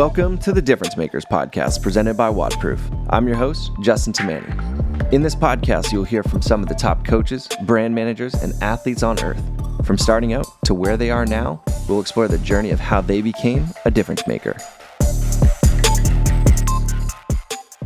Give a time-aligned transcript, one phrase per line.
[0.00, 3.06] Welcome to the Difference Makers podcast presented by WODProof.
[3.10, 5.12] I'm your host, Justin Tamani.
[5.12, 9.02] In this podcast, you'll hear from some of the top coaches, brand managers, and athletes
[9.02, 9.42] on earth.
[9.84, 13.20] From starting out to where they are now, we'll explore the journey of how they
[13.20, 14.56] became a difference maker.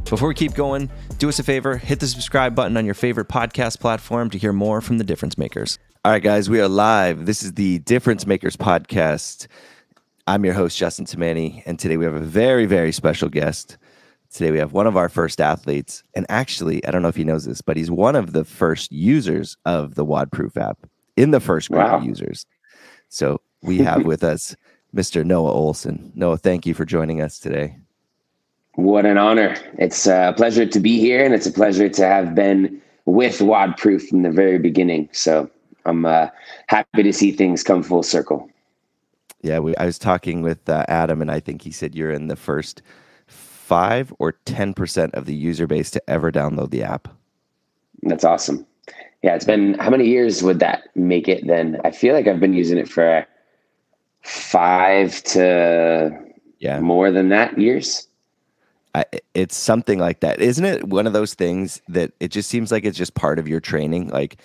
[0.09, 3.29] Before we keep going, do us a favor hit the subscribe button on your favorite
[3.29, 5.81] podcast platform to hear more from the difference makers.
[6.05, 7.27] All right, guys, we are live.
[7.27, 9.49] This is the Difference Makers podcast.
[10.27, 13.77] I'm your host, Justin Tamani, and today we have a very, very special guest.
[14.33, 17.25] Today we have one of our first athletes, and actually, I don't know if he
[17.25, 20.79] knows this, but he's one of the first users of the WODProof app
[21.19, 21.99] in the first group wow.
[21.99, 22.47] of users.
[23.11, 24.57] So we have with us
[24.97, 25.27] Mr.
[25.27, 26.11] Noah Ohlsen.
[26.17, 27.77] Noah, thank you for joining us today.
[28.77, 29.55] What an honor.
[29.77, 34.09] It's a pleasure to be here, and it's a pleasure to have been with WODProof
[34.09, 35.11] from the very beginning.
[35.13, 35.51] So
[35.85, 36.29] I'm uh,
[36.69, 38.49] happy to see things come full circle.
[39.45, 42.29] Yeah, we, I was talking with uh, Adam, and I think he said you're in
[42.29, 42.81] the first
[43.27, 47.09] five or ten percent of the user base to ever download the app.
[48.05, 48.67] That's awesome.
[49.23, 51.47] Yeah, it's been how many years would that make it?
[51.47, 53.27] Then I feel like I've been using it for
[54.23, 56.19] five to
[56.59, 58.09] yeah more than that years.
[58.95, 60.85] I, it's something like that, isn't it?
[60.85, 64.09] One of those things that it just seems like it's just part of your training.
[64.09, 64.37] Like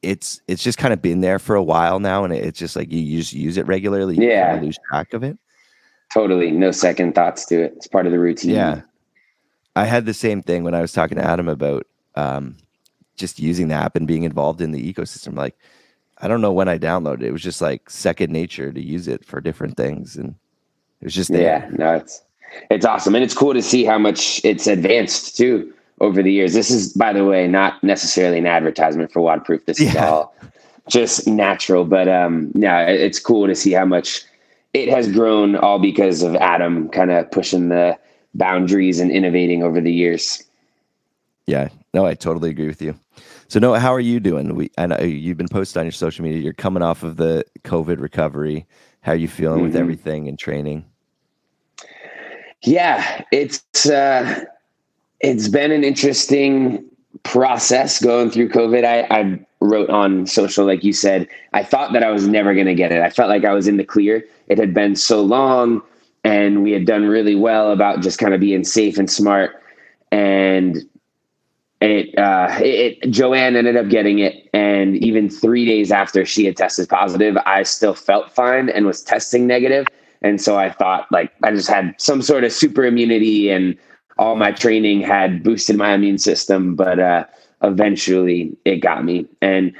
[0.00, 2.90] it's it's just kind of been there for a while now, and it's just like
[2.90, 4.16] you just use it regularly.
[4.16, 5.38] You yeah, lose track of it.
[6.14, 7.74] Totally, no second thoughts to it.
[7.76, 8.52] It's part of the routine.
[8.52, 8.82] Yeah,
[9.76, 12.56] I had the same thing when I was talking to Adam about um,
[13.16, 15.36] just using the app and being involved in the ecosystem.
[15.36, 15.58] Like,
[16.16, 17.26] I don't know when I downloaded it.
[17.26, 20.36] It was just like second nature to use it for different things, and
[21.02, 21.42] it was just there.
[21.42, 21.68] yeah.
[21.70, 22.22] No, it's
[22.70, 26.54] it's awesome, and it's cool to see how much it's advanced too over the years.
[26.54, 29.64] This is, by the way, not necessarily an advertisement for WODProof.
[29.66, 30.34] This is all
[30.88, 34.24] just natural, but um, yeah, it's cool to see how much
[34.72, 37.98] it has grown, all because of Adam kind of pushing the
[38.34, 40.42] boundaries and innovating over the years.
[41.46, 42.98] Yeah, no, I totally agree with you.
[43.48, 44.54] So, Noah, how are you doing?
[44.54, 46.40] We, I know you've been posting on your social media.
[46.40, 48.64] You're coming off of the COVID recovery.
[49.00, 49.66] How are you feeling mm-hmm.
[49.66, 50.84] with everything and training?
[52.62, 54.44] Yeah, it's uh,
[55.20, 56.84] it's been an interesting
[57.22, 58.84] process going through COVID.
[58.84, 62.66] I, I wrote on social, like you said, I thought that I was never going
[62.66, 63.02] to get it.
[63.02, 64.24] I felt like I was in the clear.
[64.48, 65.82] It had been so long,
[66.24, 69.62] and we had done really well about just kind of being safe and smart.
[70.12, 70.78] And
[71.80, 76.44] it, uh, it, it, Joanne ended up getting it, and even three days after she
[76.44, 79.86] had tested positive, I still felt fine and was testing negative.
[80.22, 83.76] And so I thought like I just had some sort of super immunity and
[84.18, 87.24] all my training had boosted my immune system, but uh,
[87.62, 89.26] eventually it got me.
[89.40, 89.72] And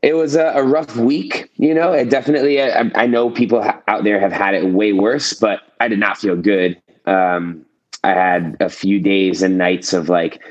[0.00, 1.92] it was a, a rough week, you know.
[1.92, 5.88] It definitely, I, I know people out there have had it way worse, but I
[5.88, 6.80] did not feel good.
[7.06, 7.64] Um,
[8.04, 10.42] I had a few days and nights of like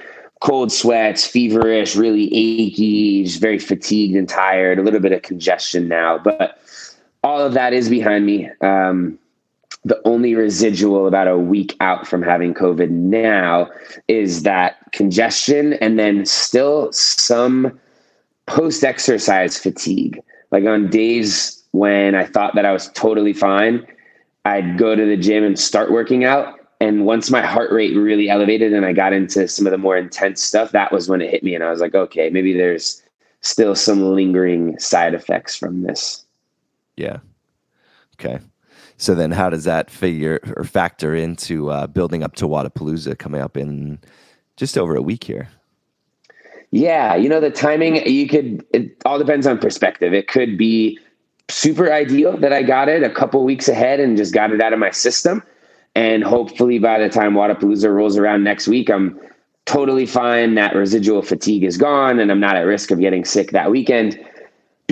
[0.42, 5.88] cold sweats, feverish, really achy, just very fatigued and tired, a little bit of congestion
[5.88, 6.60] now, but
[7.24, 8.50] all of that is behind me.
[8.62, 9.18] Um,
[9.86, 13.70] the only residual about a week out from having COVID now
[14.08, 17.78] is that congestion and then still some
[18.46, 20.22] post exercise fatigue.
[20.52, 23.86] Like on days when I thought that I was totally fine,
[24.46, 26.60] I'd go to the gym and start working out.
[26.80, 29.98] And once my heart rate really elevated and I got into some of the more
[29.98, 31.56] intense stuff, that was when it hit me.
[31.56, 33.02] And I was like, okay, maybe there's
[33.42, 36.23] still some lingering side effects from this.
[36.96, 37.18] Yeah.
[38.16, 38.40] Okay.
[38.98, 43.42] So then, how does that figure or factor into uh, building up to Wodapalooza coming
[43.42, 44.00] up in
[44.56, 45.50] just over a week here?
[46.72, 48.08] Yeah, you know the timing.
[48.08, 48.66] You could.
[48.74, 50.14] It all depends on perspective.
[50.14, 50.98] It could be
[51.50, 54.74] super ideal that I got it a couple weeks ahead and just got it out
[54.74, 55.44] of my system,
[55.96, 59.20] and hopefully by the time Wodapalooza rolls around next week, I'm
[59.66, 60.56] totally fine.
[60.56, 64.20] That residual fatigue is gone, and I'm not at risk of getting sick that weekend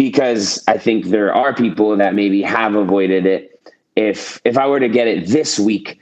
[0.01, 3.71] because I think there are people that maybe have avoided it.
[3.95, 6.00] If if I were to get it this week,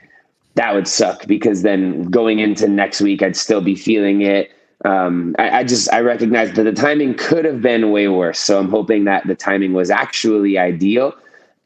[0.54, 4.52] that would suck because then going into next week, I'd still be feeling it.
[4.86, 8.38] Um, I, I, just I recognize that the timing could have been way worse.
[8.38, 11.12] So I'm hoping that the timing was actually ideal,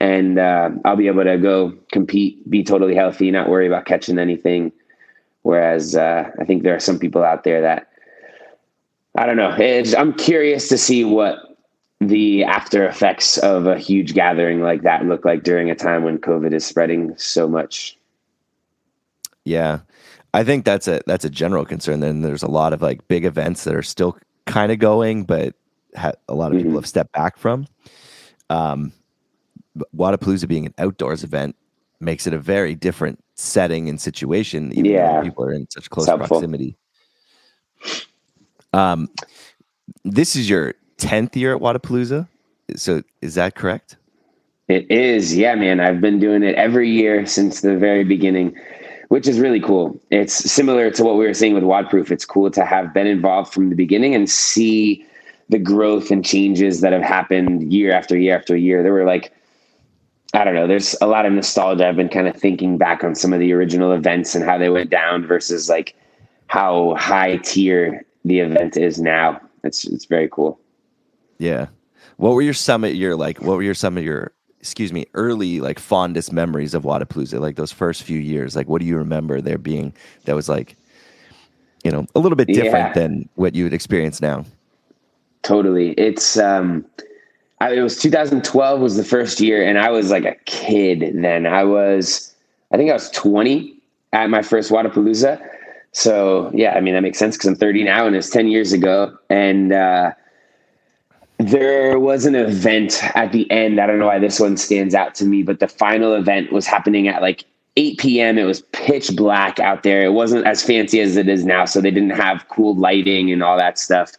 [0.00, 4.18] and uh, I'll be able to go compete, be totally healthy, not worry about catching
[4.18, 4.72] anything.
[5.42, 7.92] Whereas uh, I think there are some people out there that
[9.14, 9.50] I don't know.
[9.96, 11.43] I'm curious to see what
[12.08, 16.18] the after effects of a huge gathering like that look like during a time when
[16.18, 17.98] COVID is spreading so much.
[19.44, 19.80] Yeah.
[20.32, 22.00] I think that's a that's a general concern.
[22.00, 25.54] Then there's a lot of like big events that are still kind of going, but
[25.96, 26.76] ha- a lot of people mm-hmm.
[26.78, 27.66] have stepped back from.
[28.50, 28.92] Um,
[29.96, 31.56] Wodapalooza being an outdoors event
[32.00, 35.22] makes it a very different setting and situation, even Yeah.
[35.22, 36.76] people are in such close proximity.
[38.72, 39.08] Um,
[40.04, 42.28] this is your tenth year at Wodapalooza,
[42.76, 43.96] so is that correct?
[44.68, 45.80] It is, yeah, man.
[45.80, 48.56] I've been doing it every year since the very beginning,
[49.08, 50.00] which is really cool.
[50.10, 52.10] It's similar to what we were saying with WODProof.
[52.10, 55.06] It's cool to have been involved from the beginning and see
[55.50, 58.82] the growth and changes that have happened year after year after year.
[58.82, 59.34] There were like,
[60.32, 61.86] I don't know, there's a lot of nostalgia.
[61.86, 64.70] I've been kind of thinking back on some of the original events and how they
[64.70, 65.94] went down versus like
[66.46, 69.40] how high tier the event is now.
[69.62, 70.58] It's it's very cool.
[71.38, 71.66] Yeah.
[72.16, 73.40] What were your of your like?
[73.40, 77.40] What were your some of your excuse me early like fondest memories of Wodapalooza?
[77.40, 78.54] Like those first few years.
[78.56, 79.92] Like what do you remember there being
[80.24, 80.76] that was like,
[81.82, 82.92] you know, a little bit different Yeah.
[82.92, 84.44] than what you would experience now?
[85.42, 85.90] Totally.
[85.92, 86.84] It's um
[87.60, 91.46] I, it was 2012 was the first year and I was like a kid then.
[91.46, 92.34] I was
[92.72, 93.74] I think I was 20
[94.12, 95.40] at my first Wodapalooza.
[95.92, 98.72] So, yeah, I mean that makes sense cuz I'm 30 now and it's 10 years
[98.72, 100.12] ago and uh
[101.38, 103.80] there was an event at the end.
[103.80, 106.66] I don't know why this one stands out to me, but the final event was
[106.66, 107.44] happening at like
[107.76, 108.38] 8 p.m.
[108.38, 110.04] It was pitch black out there.
[110.04, 113.42] It wasn't as fancy as it is now, so they didn't have cool lighting and
[113.42, 114.12] all that stuff.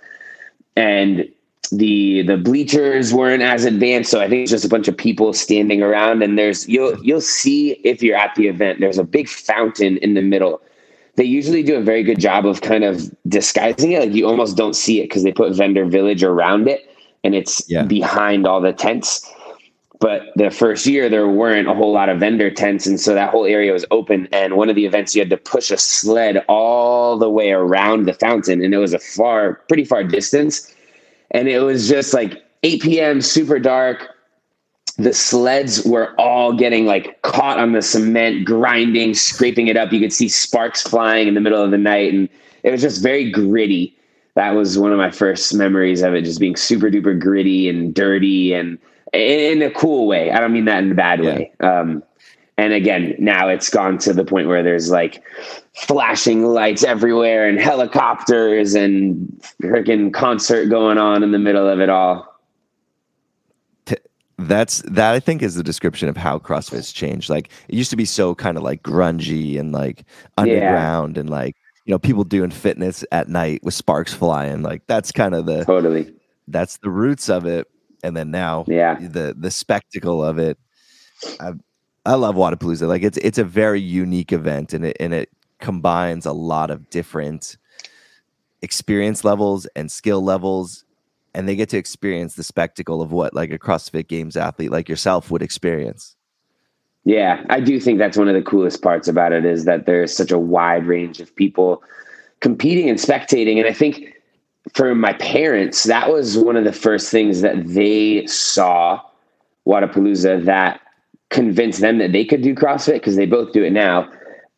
[0.75, 1.29] And
[1.71, 5.33] the the bleachers weren't as advanced, so I think it's just a bunch of people
[5.33, 6.21] standing around.
[6.21, 8.81] And there's you'll you'll see if you're at the event.
[8.81, 10.61] There's a big fountain in the middle.
[11.15, 14.01] They usually do a very good job of kind of disguising it.
[14.01, 16.89] Like you almost don't see it because they put vendor village around it,
[17.25, 17.83] and it's Yeah.
[17.83, 19.29] behind all the tents.
[19.99, 23.29] But the first year there weren't a whole lot of vendor tents, and so that
[23.31, 24.27] whole area was open.
[24.31, 28.05] And one of the events you had to push a sled all the way around
[28.05, 30.73] the fountain, and it was a far, pretty far distance.
[31.31, 34.09] And it was just like 8 p.m., super dark.
[34.97, 39.91] The sleds were all getting like caught on the cement, grinding, scraping it up.
[39.91, 42.29] You could see sparks flying in the middle of the night, and
[42.63, 43.95] it was just very gritty.
[44.35, 47.93] That was one of my first memories of it, just being super duper gritty and
[47.93, 48.77] dirty and
[49.13, 50.31] in, a cool way.
[50.31, 51.25] I don't mean that in a bad Yeah.
[51.25, 51.51] way.
[51.61, 52.03] Um,
[52.57, 55.23] and again, now it's gone to the point where there's like
[55.73, 59.27] flashing lights everywhere and helicopters and
[59.61, 62.31] freaking concert going on in the middle of it all.
[64.37, 67.29] That's that I think is the description of how CrossFit's changed.
[67.29, 70.03] Like it used to be so kind of like grungy and like
[70.37, 71.55] underground and like
[71.85, 74.61] you know people doing fitness at night with sparks flying.
[74.63, 76.13] Like that's kind of the Totally.
[76.47, 77.67] that's the roots of it.
[78.03, 78.95] And then now Yeah.
[78.99, 80.57] the the spectacle of it.
[81.39, 81.53] I
[82.05, 82.87] I love Wodapalooza.
[82.87, 85.29] Like it's it's a very unique event and it and it
[85.59, 87.57] combines a lot of different
[88.61, 90.83] experience levels and skill levels
[91.33, 94.89] and they get to experience the spectacle of what like a CrossFit Games athlete like
[94.89, 96.14] yourself would experience.
[97.05, 100.15] Yeah, I do think that's one of the coolest parts about it is that there's
[100.15, 101.83] such a wide range of people
[102.39, 103.57] competing and spectating.
[103.57, 104.15] And I think
[104.73, 108.99] for my parents, that was one of the first things that they saw
[109.67, 110.81] Wodapalooza that
[111.29, 114.09] convinced them that they could do CrossFit because they both do it now.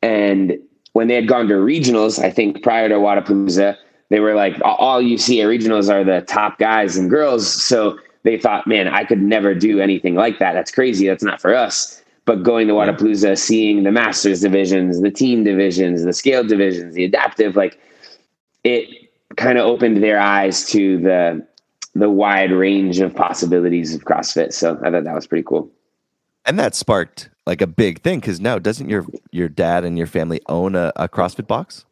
[0.02, 0.58] And
[0.94, 3.76] when they had gone to regionals, I think prior to Wodapalooza,
[4.10, 7.46] they were like, all- you see at regionals are the top guys and girls.
[7.66, 10.54] So they thought, man, I could never do anything like that.
[10.54, 11.08] That's crazy.
[11.08, 12.02] That's not for us.
[12.28, 17.06] But going to Wodapalooza, seeing the masters divisions, the team divisions, the scale divisions, the
[17.06, 17.80] adaptive, like
[18.64, 21.48] it kind of opened their eyes to the
[21.96, 24.54] the wide range of possibilities of CrossFit.
[24.54, 25.72] So I thought that was pretty cool.
[26.46, 30.08] And that sparked like a big thing because now doesn't your your dad and your
[30.08, 31.86] family own a, a CrossFit box?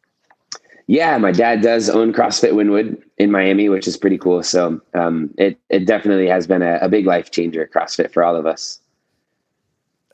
[0.86, 4.42] Yeah, my dad does own CrossFit Wynwood in Miami, which is pretty cool.
[4.42, 8.36] So um, it it definitely has been a, a big life changer, CrossFit for all
[8.36, 8.80] of us.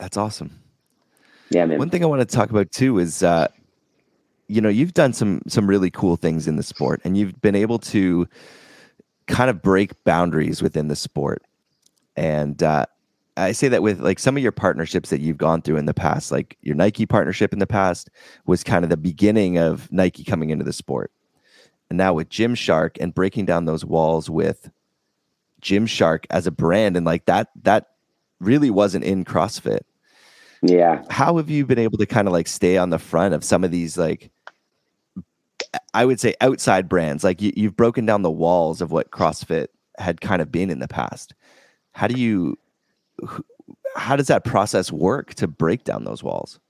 [0.03, 0.59] That's awesome.
[1.51, 1.79] Yeah, man.
[1.79, 3.47] One thing I want to talk about too is, uh,
[4.49, 7.55] you know, you've done some some really cool things in the sport, and you've been
[7.55, 8.27] able to
[9.29, 11.45] kind of break boundaries within the sport.
[12.17, 12.87] And uh,
[13.37, 15.95] I say that with like some of your partnerships that you've gone through in the
[15.95, 18.11] past, like your Nike partnership in the past
[18.45, 21.13] was kind of the beginning of Nike coming into the sport,
[21.91, 24.69] and now with Gymshark and breaking down those walls with
[25.63, 27.91] Gymshark as a brand, and like that that
[28.41, 29.83] really wasn't in CrossFit
[30.63, 31.03] Yeah.
[31.11, 33.65] how have you been able to kind of like stay on the front of some
[33.65, 34.31] of these like
[35.93, 39.69] i would say outside brands like you, you've broken down the walls of what crossfit
[39.99, 41.35] had kind of been in the past
[41.93, 42.57] how do you
[43.97, 46.61] how does that process work to break down those walls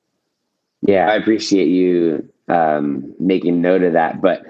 [0.82, 4.44] Yeah, I appreciate you um, making note of that, but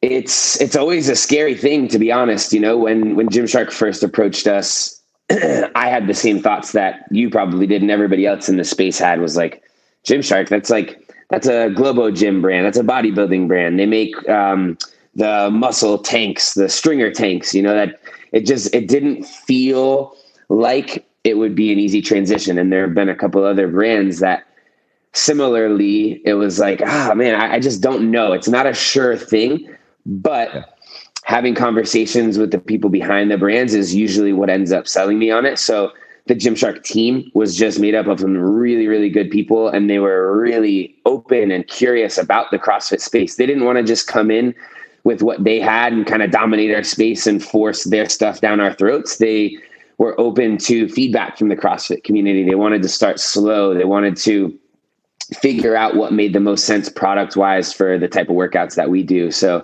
[0.00, 2.52] it's it's always a scary thing to be honest.
[2.52, 4.97] You know, when when Gymshark first approached us,
[5.30, 8.98] I had the same thoughts that you probably did, and everybody else in the space
[8.98, 9.62] had was like,
[10.04, 12.64] Gymshark, that's like that's a Globo Gym brand.
[12.64, 13.78] That's a bodybuilding brand.
[13.78, 14.78] They make um,
[15.14, 17.54] the muscle tanks, the stringer tanks.
[17.54, 18.00] You know that
[18.32, 20.16] it just it didn't feel
[20.48, 22.56] like it would be an easy transition.
[22.56, 24.46] And there have been a couple other brands that
[25.12, 28.32] similarly it was like, ah man, I, I just don't know.
[28.32, 29.68] It's not a sure thing,
[30.06, 30.77] but.
[31.28, 35.30] Having conversations with the people behind the brands is usually what ends up selling me
[35.30, 35.58] on it.
[35.58, 35.92] So
[36.26, 39.98] the Gymshark team was just made up of some really, really good people, and they
[39.98, 43.36] were really open and curious about the CrossFit space.
[43.36, 44.54] They didn't want to just come in
[45.04, 48.58] with what they had and kind of dominate our space and force their stuff down
[48.58, 49.18] our throats.
[49.18, 49.58] They
[49.98, 52.42] were open to feedback from the CrossFit community.
[52.42, 53.74] They wanted to start slow.
[53.74, 54.58] They wanted to
[55.34, 58.88] figure out what made the most sense product wise for the type of workouts that
[58.88, 59.30] we do.
[59.30, 59.62] So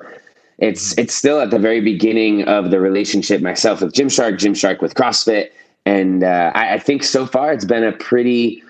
[0.58, 4.94] it's it's still at the very beginning of the relationship myself with Gymshark, Gymshark with
[4.94, 5.50] CrossFit.
[5.86, 8.62] And uh, I, I, think so far it's been a pretty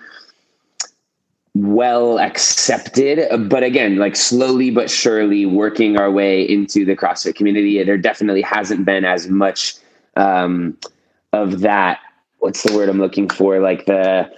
[1.53, 7.81] well accepted but again like slowly but surely working our way into the crossfit community.
[7.83, 9.75] There definitely hasn't been as much
[10.17, 10.77] um,
[11.31, 11.99] of that
[12.39, 13.59] what's the word i'm looking for?
[13.59, 14.29] Like the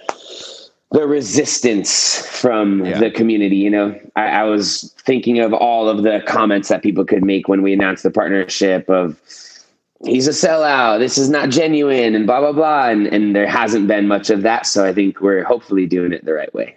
[0.90, 2.98] the resistance from yeah.
[2.98, 7.04] the community you know I, I was thinking of all of the comments that people
[7.04, 9.20] could make when we announced the partnership of
[10.04, 10.98] he's a sellout.
[10.98, 12.88] This is not genuine, and blah blah blah.
[12.88, 14.66] And and there hasn't been much of that.
[14.66, 16.76] So I think we're hopefully doing it the right way.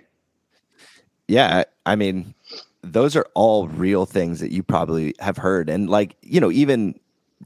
[1.28, 2.34] Yeah, I mean,
[2.82, 7.00] those are all real things that you probably have heard, and like you know, even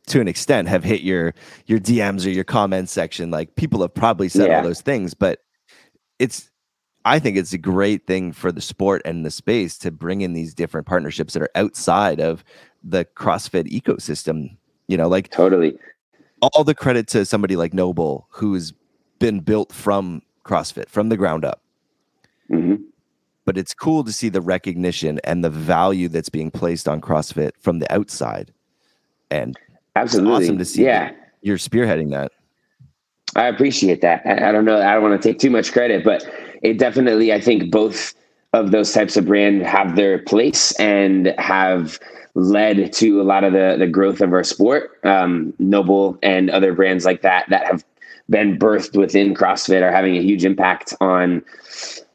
[0.08, 1.34] to an extent, have hit your
[1.66, 3.32] your DMs or your comments section.
[3.32, 4.58] Like people have probably said yeah.
[4.58, 5.44] all those things, but
[6.20, 6.50] it's.
[7.06, 10.34] I think it's a great thing for the sport and the space to bring in
[10.34, 12.44] these different partnerships that are outside of
[12.84, 14.58] the CrossFit ecosystem
[14.88, 15.78] you know, like totally
[16.42, 18.74] all the credit to somebody like NOBULL, who's
[19.20, 21.62] been built from CrossFit from the ground up.
[22.52, 22.76] Mm-hmm.
[23.46, 27.52] But it's cool to see the recognition and the value that's being placed on CrossFit
[27.60, 28.52] from the outside.
[29.32, 29.58] And
[29.96, 31.12] absolutely awesome to see yeah.
[31.42, 32.32] you're spearheading that.
[33.36, 34.22] I appreciate that.
[34.26, 34.82] I, I don't know.
[34.82, 36.28] I don't want to take too much credit, but
[36.62, 38.14] it definitely, I think both
[38.54, 42.00] of those types of brand have their place and have
[42.36, 45.00] led to a lot of the the growth of our sport.
[45.04, 47.84] Um, NOBULL and other brands like that that have
[48.30, 51.44] been birthed within CrossFit are having a huge impact on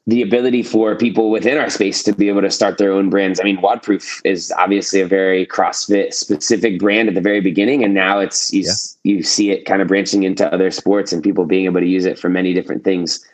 [0.06, 3.38] the ability for people within our space to be able to start their own brands.
[3.38, 7.94] I mean, WODProof is obviously a very CrossFit specific brand at the very beginning, and
[7.94, 8.72] now it's you, yeah.
[9.04, 12.06] you see it kind of branching into other sports and people being able to use
[12.06, 13.24] it for many different things.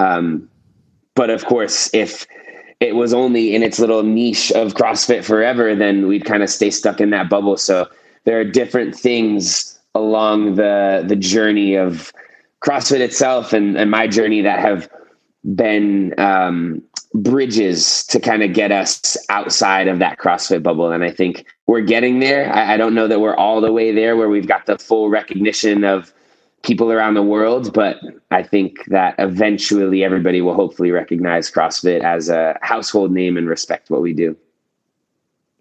[0.00, 0.48] Um,
[1.14, 2.26] but of course, if
[2.80, 6.70] it was only in its little niche of CrossFit forever, then we'd kind of stay
[6.70, 7.56] stuck in that bubble.
[7.56, 7.88] So
[8.24, 12.12] there are different things along the the journey of
[12.64, 14.88] CrossFit itself and, and my journey that have
[15.54, 16.82] been um,
[17.14, 20.92] bridges to kind of get us outside of that CrossFit bubble.
[20.92, 22.52] And I think we're getting there.
[22.54, 25.08] I, I don't know that we're all the way there where we've got the full
[25.08, 26.12] recognition of
[26.62, 27.98] people around the world, but
[28.30, 33.90] I think that eventually everybody will hopefully recognize CrossFit as a household name and respect
[33.90, 34.36] what we do.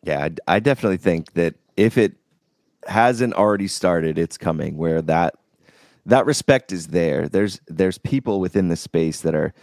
[0.03, 2.15] Yeah, I, I definitely think that if it
[2.87, 5.35] hasn't already started, it's coming where that
[6.05, 7.29] that respect is there.
[7.29, 9.53] There's there's people within the space that are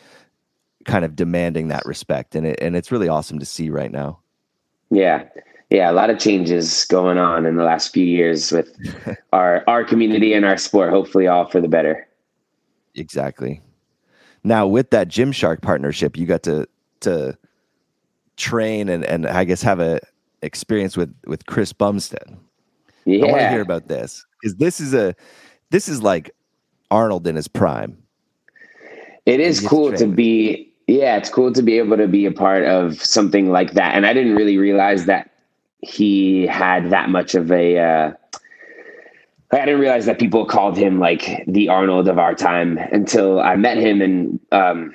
[0.85, 4.21] kind of demanding that respect and it, and it's really awesome to see right now.
[4.91, 5.25] Yeah
[5.71, 8.77] yeah, a lot of changes going on in the last few years with
[9.33, 10.91] our our community and our sport.
[10.91, 12.07] Hopefully, all for the better.
[12.95, 13.61] Exactly.
[14.45, 16.69] Now, with that Gymshark partnership, you got to
[17.01, 17.37] to
[18.37, 20.01] train and and I guess have a
[20.43, 22.37] experience with with Chris Bumstead.
[23.05, 25.15] Yeah, I want to hear about this because this is a
[25.71, 26.31] this is like
[26.93, 28.01] Arnold in his prime.
[29.27, 32.33] It is cool to, to be yeah, it's cool to be able to be a
[32.33, 33.97] part of something like that.
[33.97, 35.31] And I didn't really realize that
[35.81, 37.79] he had that much of a.
[37.79, 38.13] Uh,
[39.53, 43.55] I didn't realize that people called him like the Arnold of our time until I
[43.55, 44.93] met him and um,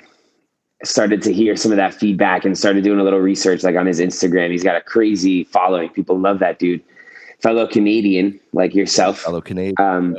[0.84, 3.86] started to hear some of that feedback and started doing a little research like on
[3.86, 4.50] his Instagram.
[4.50, 5.88] He's got a crazy following.
[5.88, 6.82] People love that dude.
[7.40, 9.20] Fellow Canadian like yourself.
[9.20, 9.74] Fellow Canadian.
[9.80, 10.16] Um,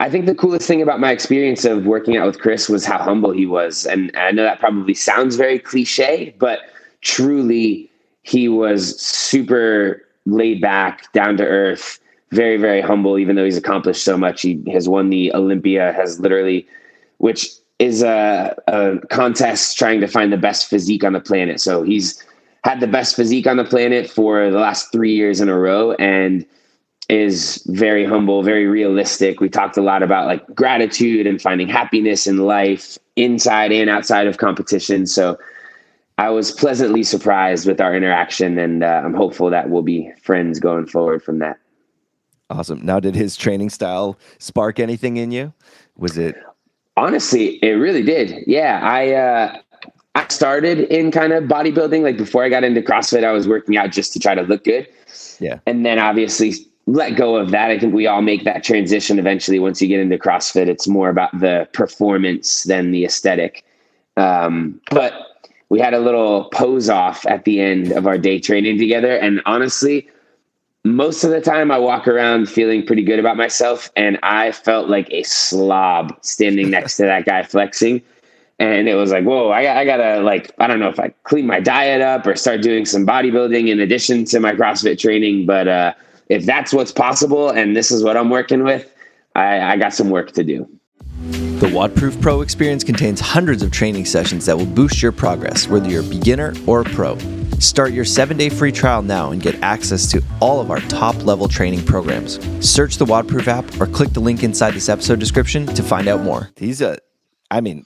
[0.00, 2.98] I think the coolest thing about my experience of working out with Chris was how
[2.98, 3.86] humble he was.
[3.86, 6.60] And I know that probably sounds very cliche, but
[7.02, 7.91] truly
[8.22, 11.98] he was super laid back, down to earth,
[12.30, 14.42] very, very humble, even though he's accomplished so much.
[14.42, 16.66] He has won the Olympia, has literally,
[17.18, 17.48] which
[17.78, 21.60] is a, a contest trying to find the best physique on the planet.
[21.60, 22.24] So he's
[22.64, 25.92] had the best physique on the planet for the last three years in a row
[25.94, 26.46] and
[27.08, 29.40] is very humble, very realistic.
[29.40, 34.28] We talked a lot about like gratitude and finding happiness in life inside and outside
[34.28, 35.06] of competition.
[35.06, 35.36] So
[36.22, 40.60] I was pleasantly surprised with our interaction, and uh, I'm hopeful that we'll be friends
[40.60, 41.58] going forward from that.
[42.48, 42.80] Awesome.
[42.86, 45.52] Now, did his training style spark anything in you?
[45.96, 46.36] Was it?
[46.96, 48.44] Honestly, it really did.
[48.46, 49.58] Yeah, I uh,
[50.14, 52.02] I started in kind of bodybuilding.
[52.02, 54.62] Like before I got into CrossFit, I was working out just to try to look
[54.62, 54.86] good.
[55.40, 56.54] Yeah, and then obviously
[56.86, 57.72] let go of that.
[57.72, 59.58] I think we all make that transition eventually.
[59.58, 63.64] Once you get into CrossFit, it's more about the performance than the aesthetic.
[64.16, 65.21] Um, but
[65.72, 69.40] we had a little pose off at the end of our day training together, and
[69.46, 70.06] honestly
[70.84, 73.90] most of the time I walk around feeling pretty good about myself.
[73.96, 78.02] And I felt like a slob standing next to that guy flexing.
[78.58, 81.46] And it was like, whoa, I, I gotta like, I don't know if I clean
[81.46, 85.46] my diet up or start doing some bodybuilding in addition to my CrossFit training.
[85.46, 85.94] But uh,
[86.28, 88.92] if that's what's possible and this is what I'm working with,
[89.34, 90.68] I, I got some work to do.
[91.22, 95.88] The WODProof Pro experience contains hundreds of training sessions that will boost your progress, whether
[95.88, 97.16] you're a beginner or a pro.
[97.60, 101.24] Start your seven day free trial now and get access to all of our top
[101.24, 102.40] level training programs.
[102.66, 106.22] Search the WODProof app or click the link inside this episode description to find out
[106.22, 106.50] more.
[106.56, 106.98] He's a,
[107.52, 107.84] I mean,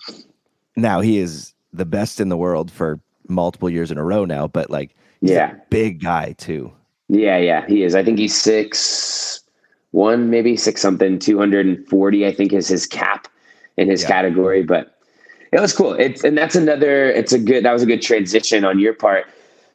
[0.74, 4.46] now he is the best in the world for multiple years in a row now,
[4.46, 6.72] but like, yeah, big guy too.
[7.10, 7.94] Yeah, yeah, he is.
[7.94, 9.42] I think he's six
[9.96, 13.26] one, maybe six something, 240, I think is his cap
[13.78, 14.08] in his yeah.
[14.08, 14.62] category.
[14.62, 14.94] But
[15.52, 15.94] it was cool.
[15.94, 17.06] It's and that's another.
[17.06, 17.64] It's a good.
[17.64, 19.26] That was a good transition on your part,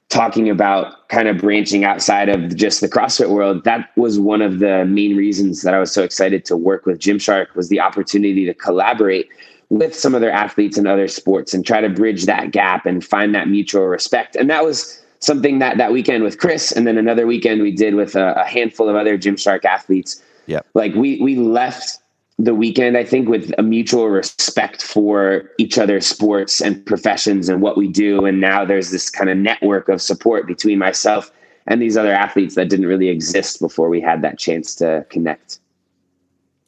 [0.10, 3.64] talking about kind of branching outside of just the CrossFit world.
[3.64, 7.00] That was one of the main reasons that I was so excited to work with
[7.00, 9.28] Gymshark was the opportunity to collaborate
[9.70, 13.34] with some other athletes in other sports and try to bridge that gap and find
[13.34, 14.36] that mutual respect.
[14.36, 17.96] And that was something that that weekend with Chris, and then another weekend we did
[17.96, 20.22] with a, a handful of other Gymshark athletes.
[20.48, 22.00] Yeah, like we we left
[22.38, 27.62] the weekend, I think, with a mutual respect for each other's sports and professions and
[27.62, 28.26] what we do.
[28.26, 31.32] And now there's this kind of network of support between myself
[31.68, 35.60] and these other athletes that didn't really exist before we had that chance to connect.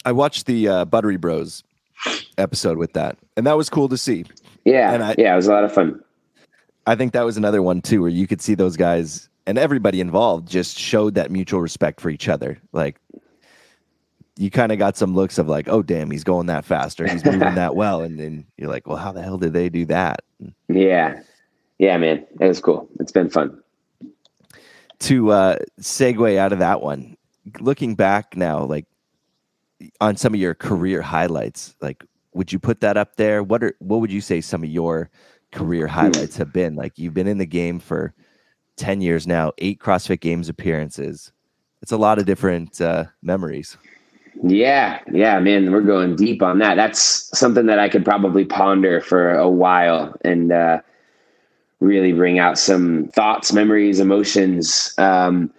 [0.06, 1.64] I watched the uh, Buttery Bros
[2.38, 4.26] episode with that, and that was cool to see.
[4.66, 6.04] Yeah, and I, yeah, it was a lot of fun.
[6.86, 10.00] I think that was another one too, where you could see those guys and everybody
[10.02, 12.60] involved just showed that mutual respect for each other.
[12.72, 12.98] Like
[14.38, 17.08] you kind of got some looks of like, oh damn, he's going that fast or
[17.08, 19.86] he's moving that well, and then you're like, well, how the hell did they do
[19.86, 20.22] that?
[20.68, 21.22] Yeah,
[21.78, 22.88] yeah, man, it was cool.
[23.00, 23.62] It's been fun.
[25.00, 27.18] To uh, segue out of that one,
[27.60, 28.86] looking back now, like
[30.00, 33.44] on some of your career highlights, like would you put that up there?
[33.44, 35.10] What are what would you say some of your
[35.54, 36.76] career highlights have been?
[36.76, 38.14] Like you've been in the game for
[38.76, 41.32] ten years now, eight CrossFit Games appearances.
[41.82, 43.78] It's a lot of different uh, memories.
[44.42, 46.76] Yeah, yeah, man, we're going deep on that.
[46.76, 47.02] That's
[47.38, 50.82] something that I could probably ponder for a while and uh,
[51.80, 54.94] really bring out some thoughts, memories, emotions.
[54.98, 55.54] Um,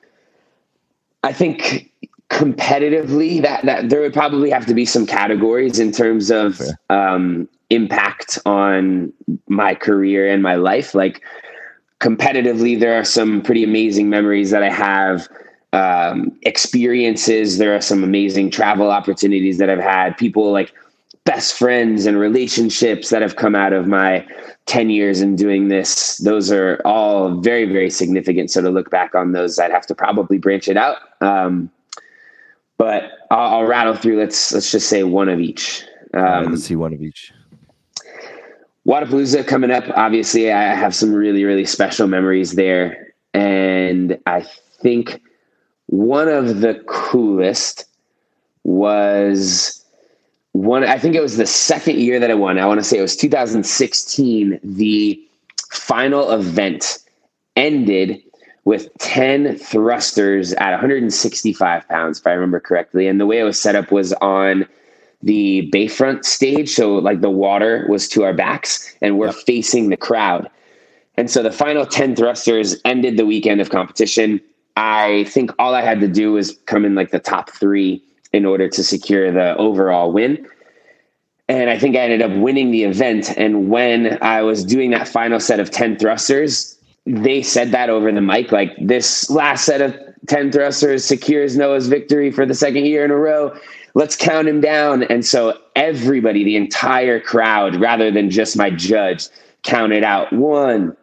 [1.22, 1.92] I think
[2.30, 7.48] competitively that that there would probably have to be some categories in terms of um,
[7.74, 9.12] impact on
[9.48, 10.94] my career and my life.
[10.94, 11.22] Like
[12.00, 15.28] competitively, there are some pretty amazing memories that I have
[15.72, 17.58] um, experiences.
[17.58, 20.16] There are some amazing travel opportunities that I've had.
[20.16, 20.72] People like
[21.24, 24.26] best friends and relationships that have come out of my
[24.66, 26.18] 10 years in doing this.
[26.18, 28.50] Those are all very, very significant.
[28.50, 30.98] So to look back on those, I'd have to probably branch it out.
[31.20, 31.70] Um,
[32.76, 34.18] but I'll, I'll, rattle through.
[34.18, 35.84] Let's let's just say one of each.
[36.12, 37.32] Um, right, let's see one of each.
[38.86, 39.84] Wodapalooza coming up.
[39.96, 44.42] Obviously, I have some really really special memories there, and I
[44.82, 45.20] think
[45.86, 47.86] one of the coolest
[48.64, 49.84] was
[50.52, 52.98] one i think it was the second year that i won i want to say
[52.98, 55.20] it was 2016 the
[55.70, 56.98] final event
[57.56, 58.22] ended
[58.64, 63.60] with 10 thrusters at 165 pounds if i remember correctly and the way it was
[63.60, 64.66] set up was on
[65.24, 69.34] the bayfront stage so like the water was to our backs and we're yep.
[69.46, 70.50] facing the crowd
[71.16, 74.40] and so the final 10 thrusters ended the weekend of competition
[74.76, 78.44] I think all I had to do was come in like the top three in
[78.44, 80.46] order to secure the overall win.
[81.48, 83.36] And I think I ended up winning the event.
[83.36, 88.10] And when I was doing that final set of 10 thrusters, they said that over
[88.10, 92.86] the mic like, this last set of 10 thrusters secures Noah's victory for the second
[92.86, 93.54] year in a row.
[93.94, 95.04] Let's count him down.
[95.04, 99.28] And so everybody, the entire crowd, rather than just my judge,
[99.62, 100.96] counted out one,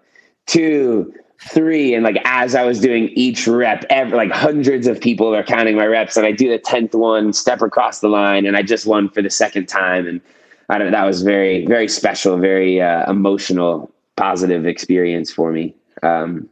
[0.46, 1.14] two,
[1.50, 5.42] three and like as i was doing each rep every, like hundreds of people are
[5.42, 8.62] counting my reps and i do the 10th one step across the line and i
[8.62, 10.22] just won for the second time and
[10.70, 15.76] i don't that was very very special very uh, emotional positive experience for me.
[16.04, 16.48] Um,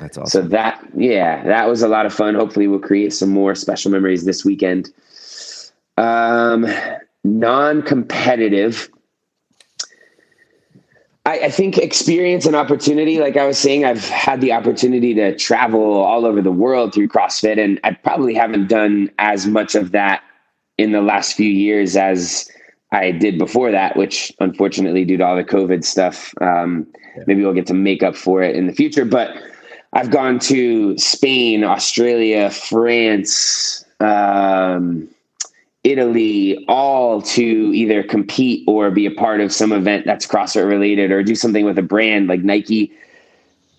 [0.00, 0.42] That's awesome.
[0.42, 2.34] so that, yeah, that was a lot of fun.
[2.34, 4.92] Hopefully, we'll create some more special memories this weekend.
[5.96, 6.66] Um,
[7.24, 8.90] non-competitive.
[11.24, 13.18] I, I think experience and opportunity.
[13.18, 17.08] Like I was saying, I've had the opportunity to travel all over the world through
[17.08, 20.22] CrossFit, and I probably haven't done as much of that
[20.78, 22.48] in the last few years as
[22.92, 27.24] I did before that, which unfortunately, due to all the COVID stuff, um, yeah.
[27.26, 29.04] maybe we'll get to make up for it in the future.
[29.04, 29.36] But
[29.92, 35.08] I've gone to Spain, Australia, France, um,
[35.86, 41.12] Italy, all to either compete or be a part of some event that's CrossFit related
[41.12, 42.92] or do something with a brand like Nike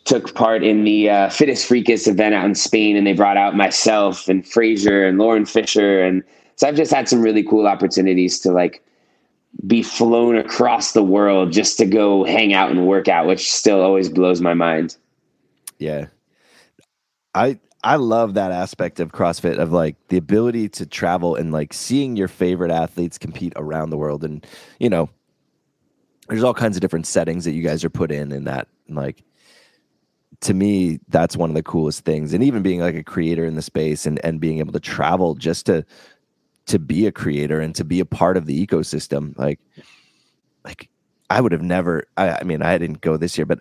[0.06, 3.58] took part in the uh, Fittest Freakist event out in Spain, and they brought out
[3.58, 6.24] myself and Fraser and Lauren Fisher, and
[6.56, 8.82] so I've just had some really cool opportunities to like
[9.66, 13.82] be flown across the world just to go hang out and work out, which still
[13.82, 14.96] always blows my mind.
[15.78, 16.06] Yeah,
[17.36, 21.74] I I love that aspect of CrossFit of like the ability to travel and like
[21.74, 24.24] seeing your favorite athletes compete around the world.
[24.24, 24.46] And,
[24.80, 25.10] you know,
[26.28, 28.96] there's all kinds of different settings that you guys are put in and that and
[28.98, 29.24] like
[30.42, 32.34] to me, that's one of the coolest things.
[32.34, 35.36] And even being like a creator in the space and, and being able to travel
[35.36, 35.86] just to
[36.68, 39.60] to be a creator and to be a part of the ecosystem, like
[40.66, 40.90] like
[41.30, 43.60] I would have never I, I mean, I didn't go this year, but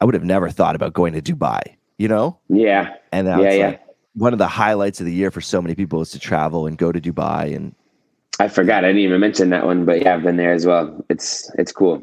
[0.00, 2.38] I would have never thought about going to Dubai you know?
[2.48, 2.94] Yeah.
[3.12, 3.66] And yeah, yeah.
[3.66, 3.82] Like
[4.14, 6.78] one of the highlights of the year for so many people is to travel and
[6.78, 7.74] go to Dubai and
[8.38, 11.04] I forgot I didn't even mention that one, but yeah, I've been there as well.
[11.10, 12.02] It's it's cool.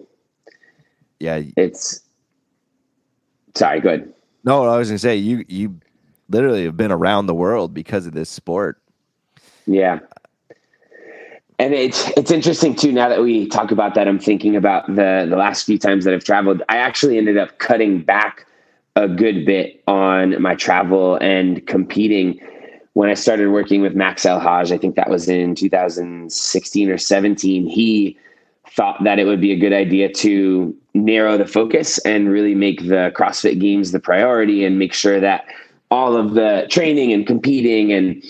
[1.20, 1.42] Yeah.
[1.58, 2.00] It's
[3.56, 4.14] sorry, good.
[4.44, 5.80] No, I was gonna say you you
[6.30, 8.80] literally have been around the world because of this sport.
[9.66, 10.00] Yeah.
[11.58, 12.92] And it's it's interesting too.
[12.92, 16.14] Now that we talk about that, I'm thinking about the the last few times that
[16.14, 16.62] I've traveled.
[16.70, 18.46] I actually ended up cutting back
[18.98, 22.40] a good bit on my travel and competing
[22.94, 24.72] when I started working with Max El-Hage.
[24.72, 27.68] I think that was in 2016 or 17.
[27.68, 28.18] He
[28.72, 32.88] thought that it would be a good idea to narrow the focus and really make
[32.88, 35.46] the CrossFit Games the priority and make sure that
[35.92, 38.24] all of the training and competing and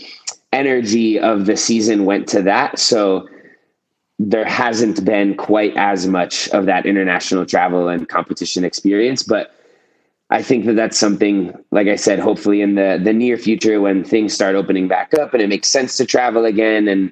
[0.52, 2.78] energy of the season went to that.
[2.78, 3.28] So
[4.20, 9.54] there hasn't been quite as much of that international travel and competition experience, but
[10.30, 14.04] I think that that's something, like I said, hopefully in the the near future when
[14.04, 17.12] things start opening back up and it makes sense to travel again, and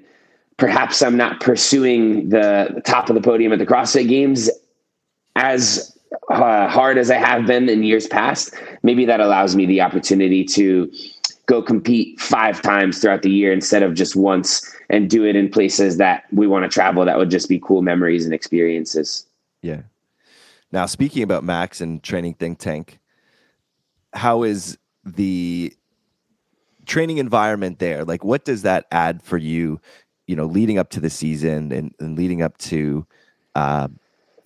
[0.58, 4.50] perhaps I'm not pursuing the top of the podium at the CrossFit Games
[5.36, 5.98] as
[6.30, 8.54] uh, hard as I have been in years past.
[8.84, 10.92] Maybe that allows me the opportunity to
[11.46, 15.50] go compete five times throughout the year instead of just once and do it in
[15.50, 19.26] places that we want to travel that would just be cool memories and experiences.
[19.62, 19.84] Yeah.
[20.72, 23.00] Now, speaking about Max and training Think Tank,
[24.16, 25.76] how is the
[26.86, 28.04] training environment there?
[28.04, 29.80] Like, what does that add for you?
[30.28, 33.06] You know, leading up to the season and, and leading up to
[33.54, 33.88] uh,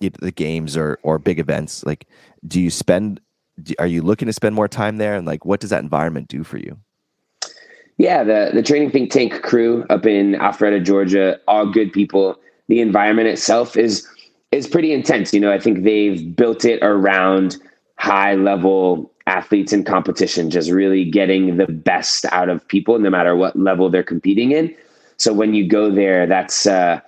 [0.00, 1.84] the games or or big events.
[1.84, 2.06] Like,
[2.46, 3.20] do you spend?
[3.78, 5.14] Are you looking to spend more time there?
[5.16, 6.78] And like, what does that environment do for you?
[7.98, 12.38] Yeah, the the training think tank crew up in Alpharetta, Georgia, all good people.
[12.68, 14.06] The environment itself is
[14.52, 15.34] is pretty intense.
[15.34, 17.58] You know, I think they've built it around
[17.98, 23.36] high level athletes in competition, just really getting the best out of people, no matter
[23.36, 24.74] what level they're competing in.
[25.16, 27.00] So when you go there, that's uh,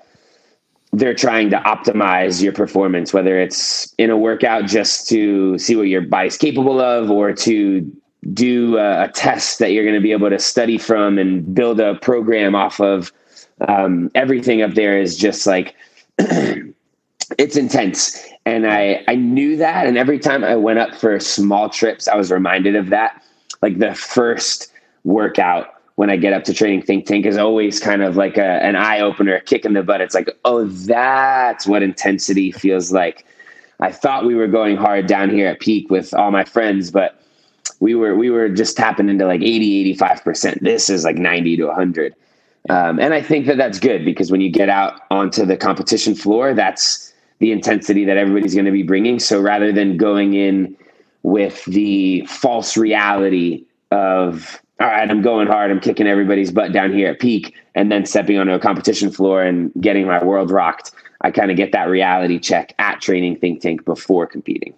[0.93, 5.89] they're trying to optimize your performance, whether it's in a workout just to see what
[5.89, 7.91] your body's capable of, or to
[8.33, 11.81] do a, a test that you're going to be able to study from and build
[11.81, 13.13] a program off of.
[13.69, 15.75] Um, everything up there is just like
[16.19, 19.87] it's intense and I, I knew that.
[19.87, 23.23] And every time I went up for small trips, I was reminded of that.
[23.61, 24.73] Like the first
[25.05, 28.63] workout when I get up to training think tank is always kind of like a,
[28.65, 30.01] an eye opener, a kick in the butt.
[30.01, 33.27] It's like, oh, that's what intensity feels like.
[33.79, 37.21] I thought we were going hard down here at peak with all my friends, but
[37.81, 40.61] we were, we were just tapping into like 80, 85%.
[40.61, 42.15] This is like 90 to 100.
[42.71, 46.15] Um, and I think that that's good because when you get out onto the competition
[46.15, 47.12] floor, that's,
[47.43, 49.19] the intensity that everybody's going to be bringing.
[49.19, 50.77] So rather than going in
[51.25, 56.93] with the false reality of, all right, I'm going hard, I'm kicking everybody's butt down
[56.93, 60.93] here at peak, and then stepping onto a competition floor and getting my world rocked,
[61.23, 64.73] I kind of get that reality check at training think tank before competing.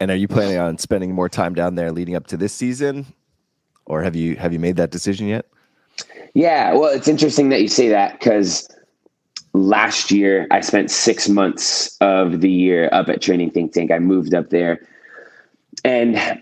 [0.00, 3.04] And are you planning on spending more time down there leading up to this season?
[3.84, 5.44] Or have you have you made that decision yet?
[6.32, 8.68] Yeah, well, it's interesting that you say that because
[9.56, 13.90] last year, I spent six months of the year up at Training Think Tank.
[13.90, 14.80] I moved up there.
[15.84, 16.40] And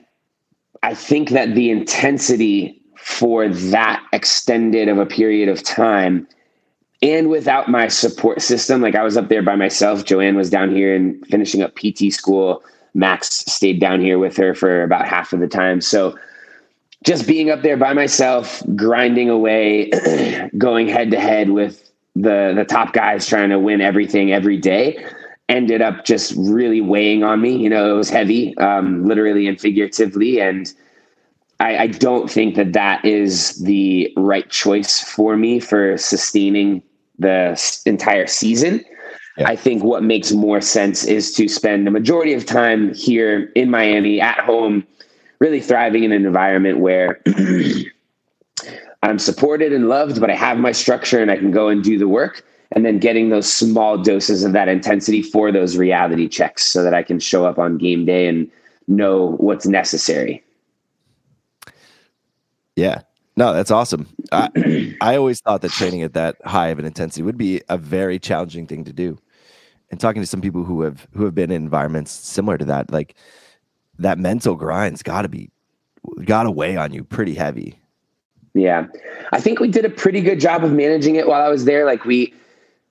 [0.83, 6.27] I think that the intensity for that extended of a period of time
[7.05, 10.75] and without my support system, like I was up there by myself, Joanne was down
[10.75, 12.65] here and finishing up PT school.
[12.95, 15.83] Max stayed down here with her for about half of the time.
[15.83, 16.17] So
[17.05, 19.91] just being up there by myself, grinding away,
[20.57, 21.84] going head to head with
[22.15, 25.05] the the top guys trying to win everything every day
[25.49, 27.57] ended up just really weighing on me.
[27.57, 30.41] You know, it was heavy, um, literally and figuratively.
[30.41, 30.73] And
[31.61, 36.83] I, I don't think that that is the right choice for me for sustaining
[37.19, 38.85] the entire season.
[39.37, 39.49] Yeah.
[39.49, 43.71] I think what makes more sense is to spend the majority of time here in
[43.71, 44.87] Miami at home,
[45.41, 47.21] really thriving in an environment where
[49.05, 51.99] I'm supported and loved, but I have my structure and I can go and do
[51.99, 52.45] the work.
[52.73, 56.93] And then getting those small doses of that intensity for those reality checks so that
[56.95, 58.51] I can show up on game day and
[58.89, 60.43] know what's necessary.
[62.75, 63.03] Yeah.
[63.37, 64.09] No, that's awesome.
[64.33, 67.77] I, I always thought that training at that high of an intensity would be a
[67.77, 69.19] very challenging thing to do.
[69.91, 72.91] And talking to some people who have who have been in environments similar to that,
[72.91, 73.15] like
[73.99, 75.51] that mental grind's got to be
[76.25, 77.79] got to weigh on you pretty heavy.
[78.55, 78.87] Yeah.
[79.33, 81.85] I think we did a pretty good job of managing it while I was there.
[81.85, 82.33] Like we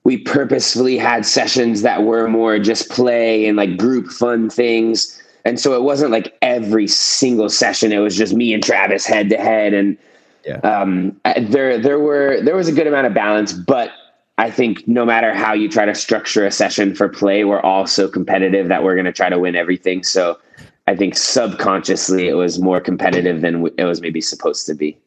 [0.04, 5.20] we purposefully had sessions that were more just play and like group fun things.
[5.46, 7.90] And so it wasn't like every single session.
[7.90, 9.72] It was just me and Travis head to head.
[9.72, 9.96] And
[10.44, 10.58] yeah.
[10.58, 13.92] um, there, there were, there was a good amount of balance, but
[14.36, 17.86] I think no matter how you try to structure a session for play, we're all
[17.86, 20.02] so competitive that we're going to try to win everything.
[20.02, 20.38] So
[20.86, 24.98] I think subconsciously it was more competitive than it was maybe supposed to be.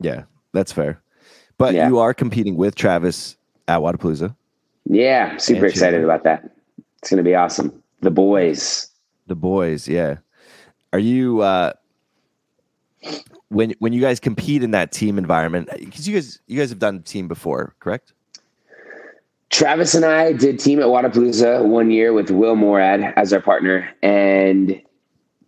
[0.00, 1.00] Yeah, that's fair.
[1.58, 1.88] But yeah.
[1.88, 3.36] you are competing with Travis
[3.68, 4.34] at Wodapalooza.
[4.84, 6.50] Yeah, super excited about that.
[6.98, 7.82] It's going to be awesome.
[8.00, 8.88] The boys.
[9.26, 10.18] The boys, yeah.
[10.92, 11.72] Are you uh
[13.48, 16.78] when when you guys compete in that team environment cuz you guys you guys have
[16.78, 18.12] done team before, correct?
[19.50, 23.88] Travis and I did team at Wodapalooza one year with Will Moorad as our partner
[24.02, 24.80] and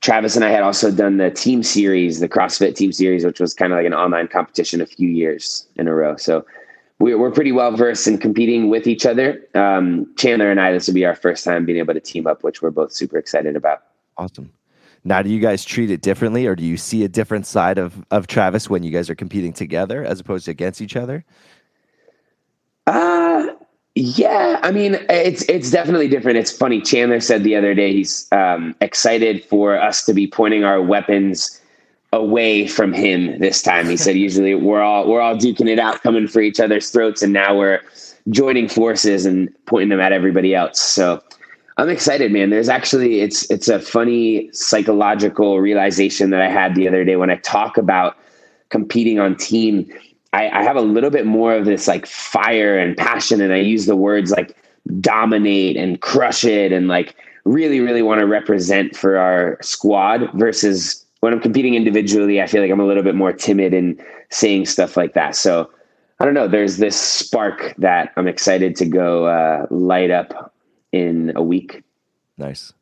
[0.01, 3.53] Travis and I had also done the team series, the CrossFit team series, which was
[3.53, 6.17] kind of like an online competition a few years in a row.
[6.17, 6.47] So
[7.01, 9.41] we're, we're pretty well versed in competing with each other.
[9.55, 12.45] Um, Chandler and I, this will be our first time being able to team up,
[12.45, 13.83] which we're both super excited about.
[14.17, 14.51] Awesome.
[15.05, 18.05] Now, do you guys treat it differently, or do you see a different side of
[18.11, 21.25] of Travis when you guys are competing together as opposed to against each other?
[22.87, 23.47] Uh
[24.01, 26.39] yeah, I mean it's it's definitely different.
[26.39, 26.81] It's funny.
[26.81, 31.61] Chandler said the other day he's um, excited for us to be pointing our weapons
[32.13, 33.89] away from him this time.
[33.89, 37.23] He said usually we're all we're all duking it out, coming for each other's throats,
[37.23, 37.81] and now we're
[38.31, 40.79] joining forces and pointing them at everybody else.
[40.81, 41.21] So
[41.77, 42.51] I'm excited, man.
[42.51, 47.31] There's actually it's it's a funny psychological realization that I had the other day when
[47.31, 48.17] I talk about
[48.69, 49.93] competing on team.
[50.33, 53.59] I, I have a little bit more of this like fire and passion, and I
[53.59, 54.57] use the words like
[55.01, 61.05] dominate and crush it, and like really, really want to represent for our squad versus
[61.21, 64.67] when I'm competing individually, I feel like I'm a little bit more timid in saying
[64.67, 65.35] stuff like that.
[65.35, 65.71] So
[66.21, 66.49] I don't know.
[66.49, 70.55] There's this spark that I'm excited to go uh, light up
[70.93, 71.83] in a week.
[72.37, 72.73] Nice.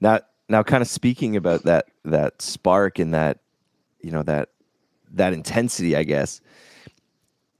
[0.00, 3.38] Now, now, kind of speaking about that that spark and that
[4.02, 4.50] you know that
[5.12, 6.40] that intensity, I guess.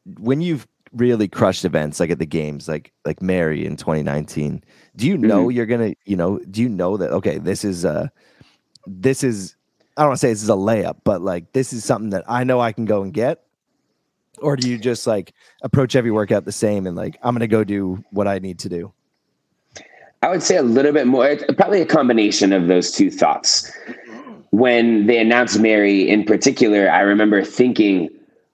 [0.07, 4.63] When you've really crushed events like at the games, like like Mary in 2019,
[4.97, 5.51] do you know mm-hmm.
[5.51, 8.09] you're gonna, you know, do you know that okay, this is uh
[8.87, 9.57] this is
[9.97, 12.25] I don't want to say this is a layup, but like this is something that
[12.29, 13.43] I know I can go and get?
[14.39, 17.65] Or do you just like approach every workout the same and like I'm gonna go
[17.65, 18.93] do what I need to do?
[20.25, 23.71] I would say a little bit more, probably a combination of those two thoughts.
[24.53, 28.09] When they announced Mary in particular, I remember thinking,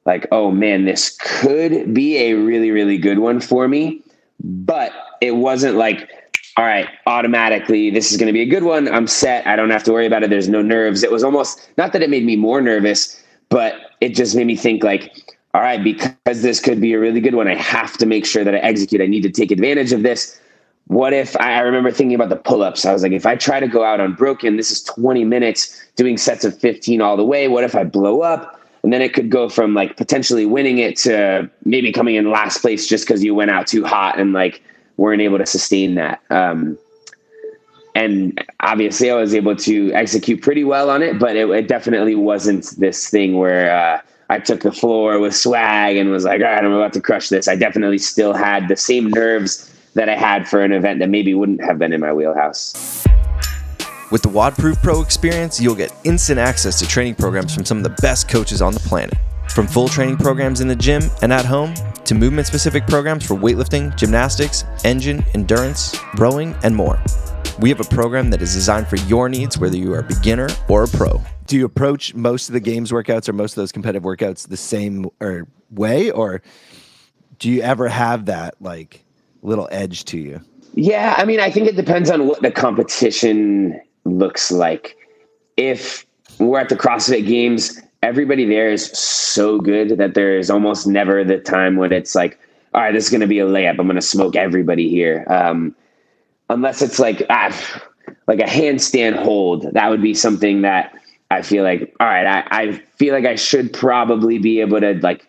[0.07, 4.03] like, oh man, this could be a really, really good one for me.
[4.43, 6.09] But it wasn't like,
[6.57, 8.89] all right, automatically, this is going to be a good one.
[8.93, 9.47] I'm set.
[9.47, 10.31] I don't have to worry about it.
[10.31, 11.03] There's no nerves.
[11.03, 14.57] It was almost not that it made me more nervous, but it just made me
[14.57, 18.07] think like, all right, because this could be a really good one, I have to
[18.07, 19.01] make sure that I execute.
[19.01, 20.41] I need to take advantage of this.
[20.87, 22.85] What if I remember thinking about the pull ups?
[22.85, 26.17] I was like, if I try to go out unbroken, this is 20 minutes doing
[26.17, 27.49] sets of 15 all the way.
[27.49, 28.60] What if I blow up?
[28.83, 32.59] And then it could go from like potentially winning it to maybe coming in last
[32.59, 34.63] place just because you went out too hot and like
[34.97, 36.23] weren't able to sustain that.
[36.31, 36.79] Um,
[37.95, 42.15] and obviously, I was able to execute pretty well on it, but it, it definitely
[42.15, 46.47] wasn't this thing where uh, I took the floor with swag and was like, all
[46.47, 47.49] right, I'm about to crush this.
[47.49, 51.35] I definitely still had the same nerves that I had for an event that maybe
[51.35, 53.05] wouldn't have been in my wheelhouse.
[54.11, 57.85] With the WODProof Pro experience, you'll get instant access to training programs from some of
[57.85, 59.15] the best coaches on the planet.
[59.51, 61.75] From full training programs in the gym and at home
[62.07, 67.01] to movement specific programs for weightlifting, gymnastics, engine, endurance, rowing, and more.
[67.61, 70.49] We have a program that is designed for your needs, whether you are a beginner
[70.69, 71.23] or a pro.
[71.47, 74.57] Do you approach most of the games workouts or most of those competitive workouts the
[74.57, 76.43] same or way, or
[77.39, 79.05] do you ever have that like
[79.43, 80.41] little edge to you?
[80.75, 84.97] Yeah, I mean, I think it depends on what the competition looks like.
[85.57, 86.07] If
[86.39, 91.23] we're at the CrossFit Games, everybody there is so good that there is almost never
[91.25, 92.39] the time when it's like,
[92.73, 93.79] all right, this is going to be a layup.
[93.79, 95.27] I'm going to smoke everybody here.
[95.29, 95.75] Um,
[96.49, 97.83] unless it's like ah,
[98.27, 100.95] like a handstand hold, that would be something that
[101.31, 104.95] I feel like, all right, I, I feel like I should probably be able to
[105.03, 105.29] like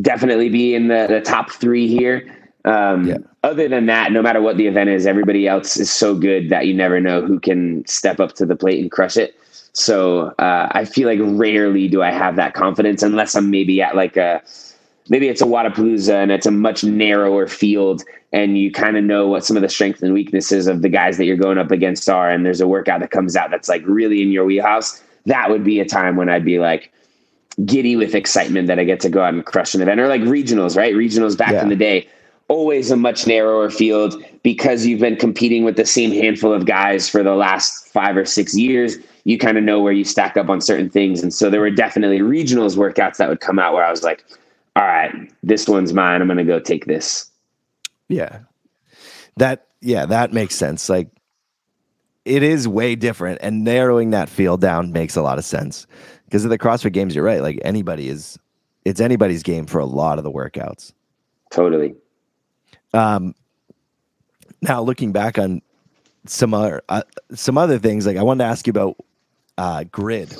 [0.00, 2.32] definitely be in the, the top three here.
[2.66, 3.18] Um, yeah.
[3.42, 6.66] Other than that, no matter what the event is, everybody else is so good that
[6.66, 9.38] you never know who can step up to the plate and crush it.
[9.72, 13.94] So uh, I feel like rarely do I have that confidence unless I'm maybe at
[13.94, 14.42] like a
[15.08, 18.02] maybe it's a Wodapalooza and it's a much narrower field
[18.32, 21.18] and you kind of know what some of the strengths and weaknesses of the guys
[21.18, 23.82] that you're going up against are and there's a workout that comes out that's like
[23.86, 26.90] really in your wheelhouse that would be a time when I'd be like
[27.64, 30.22] giddy with excitement that I get to go out and crush an event or like
[30.22, 30.94] regionals, right?
[30.94, 31.62] Regionals back yeah.
[31.62, 32.08] in the day,
[32.48, 37.08] always a much narrower field because you've been competing with the same handful of guys
[37.08, 38.96] for the last five or six years.
[39.24, 41.22] You kind of know where you stack up on certain things.
[41.22, 44.24] And so there were definitely regionals workouts that would come out where I was like,
[44.76, 46.20] all right, this one's mine.
[46.20, 47.28] I'm going to go take this.
[48.08, 48.40] Yeah.
[49.36, 50.88] That, yeah, that makes sense.
[50.88, 51.08] Like
[52.24, 55.86] it is way different and narrowing that field down makes a lot of sense
[56.26, 57.14] because of the CrossFit games.
[57.14, 57.42] You're right.
[57.42, 58.38] Like anybody is,
[58.84, 60.92] it's anybody's game for a lot of the workouts.
[61.50, 61.96] Totally.
[62.96, 63.34] Um,
[64.62, 65.62] now looking back on
[66.26, 67.02] some other, uh,
[67.34, 68.96] some other things, like I wanted to ask you about,
[69.58, 70.34] uh, grid.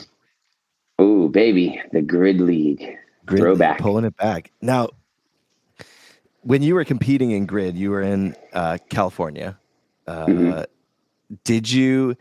[0.98, 2.96] Oh, baby, the grid league.
[3.26, 3.78] Grid Throwback.
[3.78, 4.50] League, pulling it back.
[4.62, 4.90] Now,
[6.42, 9.58] when you were competing in grid, you were in uh, California.
[10.06, 10.62] Uh, mm-hmm
[11.44, 12.16] did you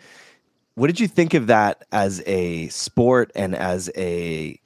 [0.75, 4.59] what did you think of that as a sport and as a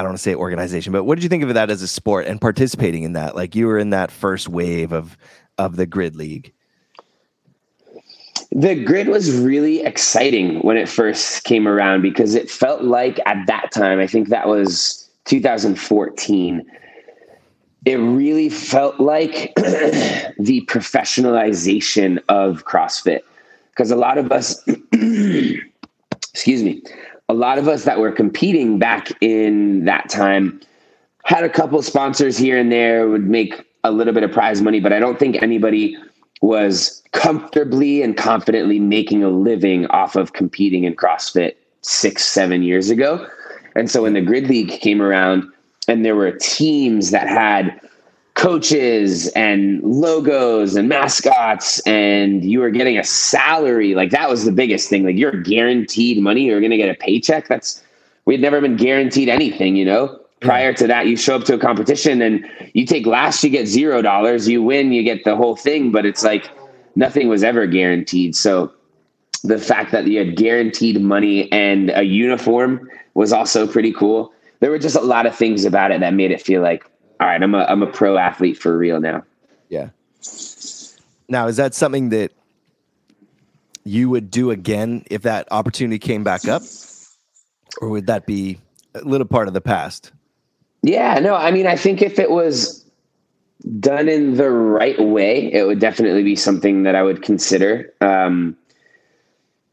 [0.00, 1.86] I don't want to say organization, but what did you think of that as a
[1.86, 3.36] sport and participating in that?
[3.36, 5.18] Like you were in that first wave of
[5.58, 6.54] of the grid league.
[8.50, 13.46] The grid was really exciting when it first came around because it felt like at
[13.46, 16.64] that time, I think that was 2014,
[17.84, 23.20] it really felt like the professionalization of CrossFit
[23.68, 24.66] because a lot of us,
[26.32, 26.82] excuse me,
[27.30, 30.60] a lot of us that were competing back in that time
[31.22, 34.80] had a couple sponsors here and there, would make a little bit of prize money,
[34.80, 35.96] but I don't think anybody
[36.42, 42.90] was comfortably and confidently making a living off of competing in CrossFit six, seven years
[42.90, 43.24] ago.
[43.76, 45.44] And so when the Grid League came around
[45.86, 47.80] and there were teams that had
[48.40, 53.94] coaches and logos and mascots and you were getting a salary.
[53.94, 55.04] Like that was the biggest thing.
[55.04, 56.46] Like you're guaranteed money.
[56.46, 57.48] You're going to get a paycheck.
[57.48, 57.82] That's
[58.24, 60.18] we had never been guaranteed anything you know?
[60.40, 63.66] Prior to that you show up to a competition and you take last you get
[63.66, 64.48] zero dollars.
[64.48, 66.48] You win you get the whole thing but it's like
[66.96, 68.34] nothing was ever guaranteed.
[68.34, 68.72] So
[69.44, 74.32] the fact that you had guaranteed money and a uniform was also pretty cool.
[74.60, 76.89] There were just a lot of things about it that made it feel like
[77.20, 79.22] all right, I'm a I'm a pro athlete for real now.
[79.68, 79.90] Yeah.
[81.28, 82.32] Now, is that something that
[83.84, 86.62] you would do again if that opportunity came back up,
[87.80, 88.58] or would that be
[88.94, 90.12] a little part of the past?
[90.82, 92.84] Yeah, no, I mean, I think if it was
[93.78, 97.92] done in the right way, it would definitely be something that I would consider.
[98.00, 98.56] Um,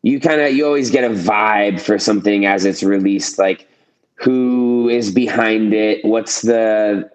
[0.04, 3.67] you kind of you always get a vibe for something as it's released, like
[4.15, 7.10] who is behind it, what's the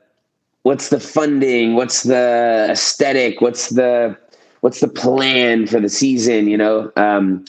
[0.62, 1.74] what's the funding?
[1.74, 3.40] What's the aesthetic?
[3.40, 4.16] What's the
[4.60, 6.92] what's the plan for the season you know?
[6.96, 7.44] Um,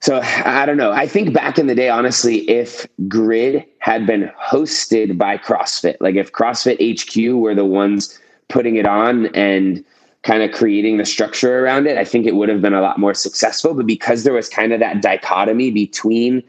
[0.00, 0.92] so i don't know.
[0.92, 6.16] I think back in the day honestly if grid had been hosted by crossfit like
[6.16, 8.18] if crossfit hq were the ones
[8.48, 9.84] putting it on and
[10.22, 12.98] kind of creating the structure around it i think it would have been a lot
[12.98, 13.74] more successful.
[13.74, 16.42] But because there was kind of that dichotomy between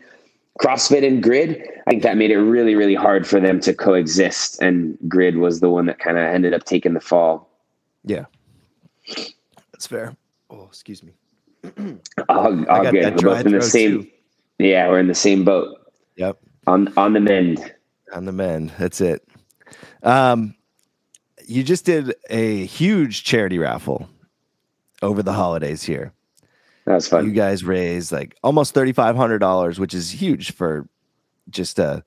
[0.60, 4.62] CrossFit and Grid, I think that made it really, really hard for them to coexist.
[4.62, 7.49] And Grid was the one that kind of ended up taking the fall.
[8.03, 8.26] Yeah,
[9.72, 10.16] that's fair.
[10.49, 11.14] Oh, excuse me.
[12.30, 13.24] all, all good.
[13.24, 14.03] We're both in the same.
[14.03, 14.10] Too.
[14.60, 15.78] Yeah, we're in the same boat.
[16.16, 16.39] Yep.
[16.66, 17.74] On on the mend.
[18.14, 18.74] On the mend.
[18.78, 19.28] That's it.
[20.03, 20.55] Um,
[21.45, 24.10] you just did a huge charity raffle
[25.01, 26.14] over the holidays here.
[26.88, 27.25] That was fun.
[27.25, 30.88] You guys raised like almost thirty five hundred dollars, which is huge for
[31.49, 32.03] just a.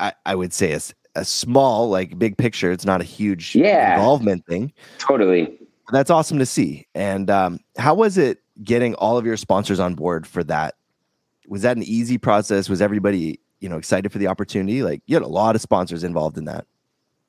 [0.00, 0.80] I, I would say a,
[1.16, 2.70] a small, like big picture.
[2.72, 3.94] It's not a huge Yeah.
[3.96, 4.72] involvement thing.
[4.98, 5.58] totally.
[5.92, 6.86] That's awesome to see.
[6.94, 10.76] And um, how was it getting all of your sponsors on board for that?
[11.46, 12.68] Was that an easy process?
[12.70, 14.82] Was everybody, you know, excited for the opportunity?
[14.82, 16.66] Like you had a lot of sponsors involved in that.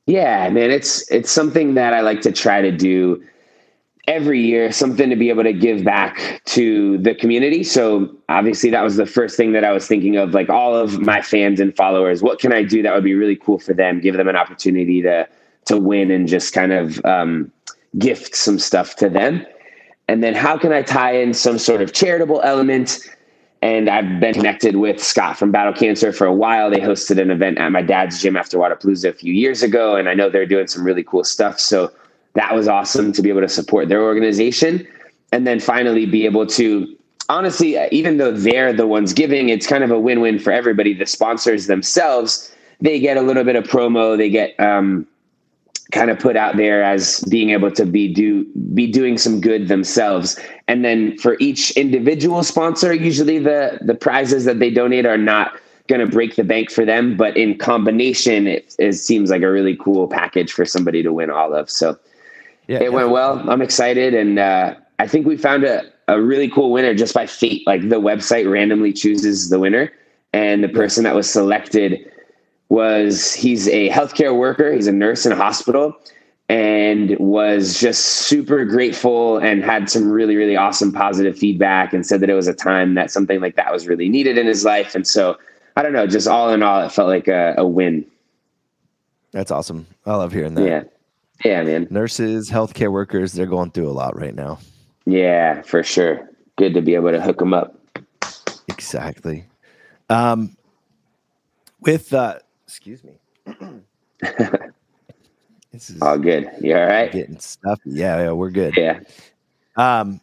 [0.07, 3.23] Yeah, man, it's it's something that I like to try to do
[4.07, 7.63] every year, something to be able to give back to the community.
[7.63, 10.99] So obviously that was the first thing that I was thinking of, like all of
[10.99, 13.99] my fans and followers, what can I do that would be really cool for them,
[13.99, 15.27] give them an opportunity to
[15.65, 17.51] to win and just kind of um,
[17.97, 19.43] gift some stuff to them.
[20.07, 22.99] And then how can I tie in some sort of charitable element?
[23.63, 26.69] And I've been connected with Scott from Battle Cancer for a while.
[26.69, 30.07] They hosted an event at my dad's gym after Wodapalooza a few years ago, and
[30.07, 31.59] I know they're doing some really cool stuff.
[31.59, 31.91] So
[32.35, 34.87] that was awesome to be able to support their organization.
[35.31, 36.95] And then finally be able to,
[37.27, 40.93] honestly, even though they're the ones giving, it's kind of a win win for everybody.
[40.93, 45.07] The sponsors themselves, they get a little bit of promo, they get, um,
[45.91, 49.67] kind of put out there as being able to be do be doing some good
[49.67, 55.17] themselves and then for each individual sponsor usually the the prizes that they donate are
[55.17, 55.53] not
[55.87, 59.51] going to break the bank for them but in combination it, it seems like a
[59.51, 61.97] really cool package for somebody to win all of so
[62.67, 63.47] Yeah, it went well.
[63.49, 67.25] i'm excited and uh, i think we found a, a really cool winner just by
[67.25, 67.65] fate.
[67.65, 69.91] Like the website randomly chooses the winner
[70.33, 72.11] and the person that was selected
[72.69, 74.71] was he's a healthcare worker.
[74.73, 75.95] He's a nurse in a hospital
[76.47, 82.21] and was just super grateful and had some really really awesome positive feedback and said
[82.21, 84.95] that it was a time that something like that was really needed in his life.
[84.95, 85.37] And so
[85.77, 88.05] i don't know just all in all it felt like a, a win.
[89.31, 89.87] That's awesome.
[90.05, 90.65] I love hearing that.
[90.65, 90.83] yeah
[91.43, 94.59] yeah man Nurses, healthcare workers, they're going through a lot right now.
[95.05, 97.77] yeah for sure good to be able to hook them up
[98.67, 99.45] Exactly.
[100.09, 100.55] Um,
[101.81, 103.19] with uh, excuse me.
[105.71, 107.79] this is all good you all right getting stuff.
[107.85, 108.75] Yeah, yeah, we're good.
[108.77, 108.99] yeah
[109.75, 110.19] Um,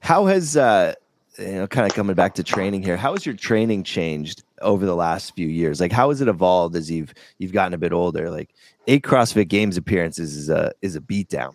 [0.00, 0.94] how has uh,
[1.38, 2.96] you know, kind of coming back to training here?
[2.96, 5.80] How has your training changed over the last few years?
[5.80, 8.30] Like, how has it evolved as you've you've gotten a bit older?
[8.30, 8.50] Like,
[8.86, 11.54] eight CrossFit Games appearances is a is a beatdown.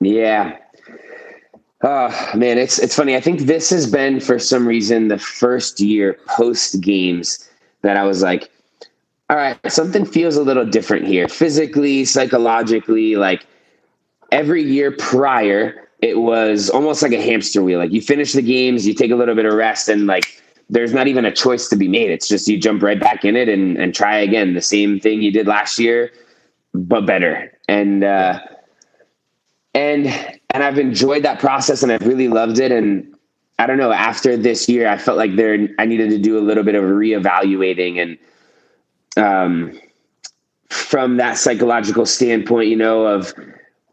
[0.00, 0.58] Yeah.
[1.82, 3.14] Oh man, it's it's funny.
[3.14, 7.48] I think this has been for some reason the first year post games
[7.82, 8.50] that I was like,
[9.28, 11.28] all right, something feels a little different here.
[11.28, 13.46] Physically, psychologically, like
[14.32, 17.78] every year prior, it was almost like a hamster wheel.
[17.78, 20.94] Like you finish the games, you take a little bit of rest, and like there's
[20.94, 22.10] not even a choice to be made.
[22.10, 24.54] It's just you jump right back in it and and try again.
[24.54, 26.10] The same thing you did last year,
[26.74, 27.52] but better.
[27.68, 28.40] And uh
[29.74, 30.06] and
[30.50, 32.72] and I've enjoyed that process and I've really loved it.
[32.72, 33.14] And
[33.58, 36.40] I don't know, after this year, I felt like there I needed to do a
[36.40, 38.18] little bit of reevaluating and
[39.16, 39.80] um
[40.68, 43.32] from that psychological standpoint, you know, of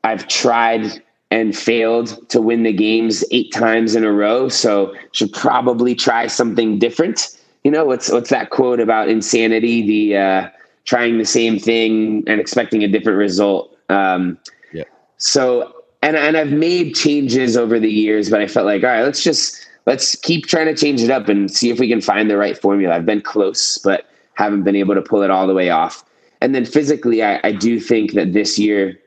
[0.03, 5.31] I've tried and failed to win the games eight times in a row, so should
[5.31, 7.37] probably try something different.
[7.63, 9.85] You know, what's what's that quote about insanity?
[9.85, 10.49] The uh,
[10.85, 13.75] trying the same thing and expecting a different result.
[13.89, 14.37] Um,
[14.73, 14.83] Yeah.
[15.17, 19.03] So, and and I've made changes over the years, but I felt like, all right,
[19.03, 22.29] let's just let's keep trying to change it up and see if we can find
[22.29, 22.95] the right formula.
[22.95, 26.03] I've been close, but haven't been able to pull it all the way off.
[26.41, 28.99] And then physically, I, I do think that this year,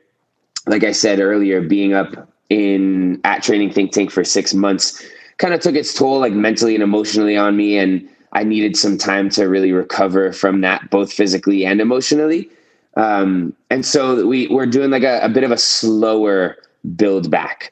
[0.67, 5.03] like I said earlier, being up in at Training Think Tank for six months
[5.37, 7.77] kind of took its toll, like mentally and emotionally on me.
[7.77, 12.49] And I needed some time to really recover from that, both physically and emotionally.
[12.97, 16.57] Um, and so we we're doing like a, a bit of a slower
[16.95, 17.71] build back.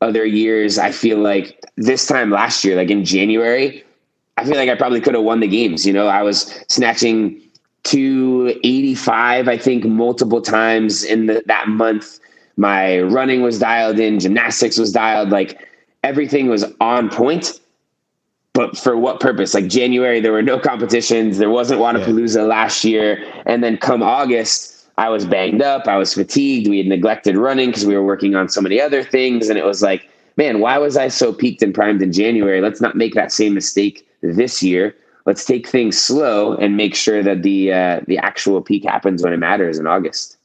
[0.00, 3.84] Other years, I feel like this time last year, like in January,
[4.36, 5.84] I feel like I probably could have won the games.
[5.84, 7.40] You know, I was snatching
[7.84, 12.20] 285, I think, multiple times in the, that month.
[12.56, 15.58] My running was dialed in, gymnastics was dialed, like
[16.04, 17.58] everything was on point.
[18.54, 19.52] But for what purpose?
[19.52, 21.38] Like January, there were no competitions.
[21.38, 23.22] There wasn't Wodapalooza last year.
[23.46, 25.88] And then come August, I was banged up.
[25.88, 26.68] I was fatigued.
[26.68, 29.48] We had neglected running because we were working on so many other things.
[29.48, 32.60] And it was like, man, why was I so peaked and primed in January?
[32.60, 34.94] Let's not make that same mistake this year.
[35.26, 39.32] Let's take things slow and make sure that the uh, the actual peak happens when
[39.32, 40.36] it matters in August.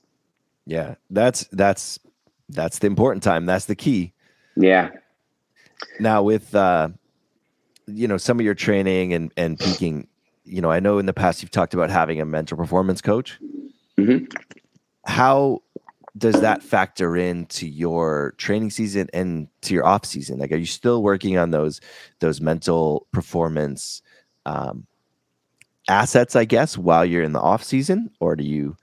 [0.65, 1.99] Yeah, that's that's
[2.47, 3.45] that's the important time.
[3.45, 4.13] That's the key.
[4.55, 4.89] Yeah,
[5.99, 6.89] Now with uh
[7.91, 10.07] you know some of your training and and peaking,
[10.43, 13.39] you know, I know in the past you've talked about having a mental performance coach.
[13.97, 14.25] Mm-hmm.
[15.05, 15.61] How
[16.17, 20.39] does that factor into your training season and to your off season?
[20.39, 21.81] Like, are you still working on those
[22.19, 24.01] those mental performance
[24.45, 24.87] um,
[25.87, 28.75] assets, I guess, while you're in the off season, or do you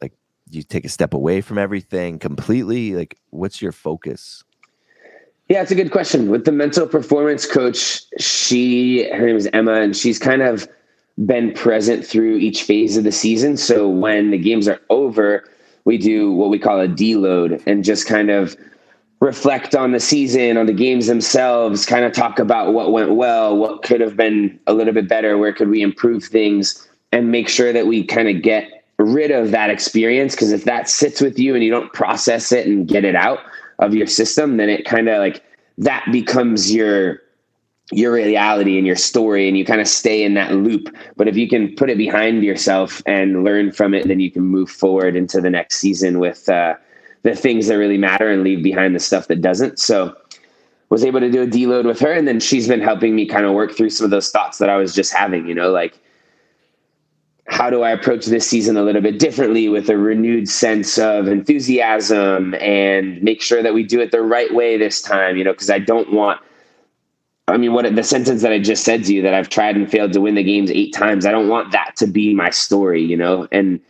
[0.00, 0.12] like
[0.48, 2.94] do you take a step away from everything completely?
[2.94, 4.44] Like, what's your focus?
[5.48, 6.30] Yeah, it's a good question.
[6.30, 10.66] With the mental performance coach, she her name is Emma, and she's kind of
[11.26, 13.56] been present through each phase of the season.
[13.56, 15.44] So when the games are over,
[15.84, 18.56] we do what we call a deload and just kind of
[19.20, 23.56] reflect on the season, on the games themselves, kind of talk about what went well,
[23.56, 27.50] what could have been a little bit better, where could we improve things, and make
[27.50, 30.34] sure that we kind of get rid of that experience.
[30.34, 33.40] Because if that sits with you and you don't process it and get it out
[33.78, 35.42] of your system, then it kind of like
[35.78, 37.20] that becomes your
[37.92, 40.88] your reality and your story and you kind of stay in that loop.
[41.16, 44.42] But if you can put it behind yourself and learn from it then you can
[44.42, 46.76] move forward into the next season with uh,
[47.24, 49.78] the things that really matter and leave behind the stuff that doesn't.
[49.78, 50.16] So
[50.94, 53.44] was able to do a deload with her and then she's been helping me kind
[53.44, 55.98] of work through some of those thoughts that i was just having you know like
[57.54, 61.28] how do I approach this season a little bit differently with a renewed sense of
[61.28, 65.52] enthusiasm and make sure that we do it the right way this time, you know,
[65.52, 66.40] because I don't want
[67.46, 69.88] I mean, what the sentence that I just said to you that I've tried and
[69.88, 71.26] failed to win the games eight times.
[71.26, 73.46] I don't want that to be my story, you know.
[73.52, 73.80] And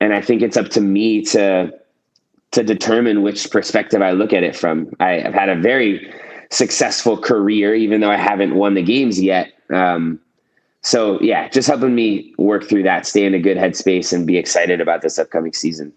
[0.00, 1.72] and I think it's up to me to
[2.52, 4.94] to determine which perspective I look at it from.
[5.00, 6.12] I, have had a very
[6.50, 9.52] successful career, even though I haven't won the games yet.
[9.70, 10.20] Um,
[10.82, 14.36] so yeah, just helping me work through that, stay in a good headspace, and be
[14.38, 15.92] excited about this upcoming season.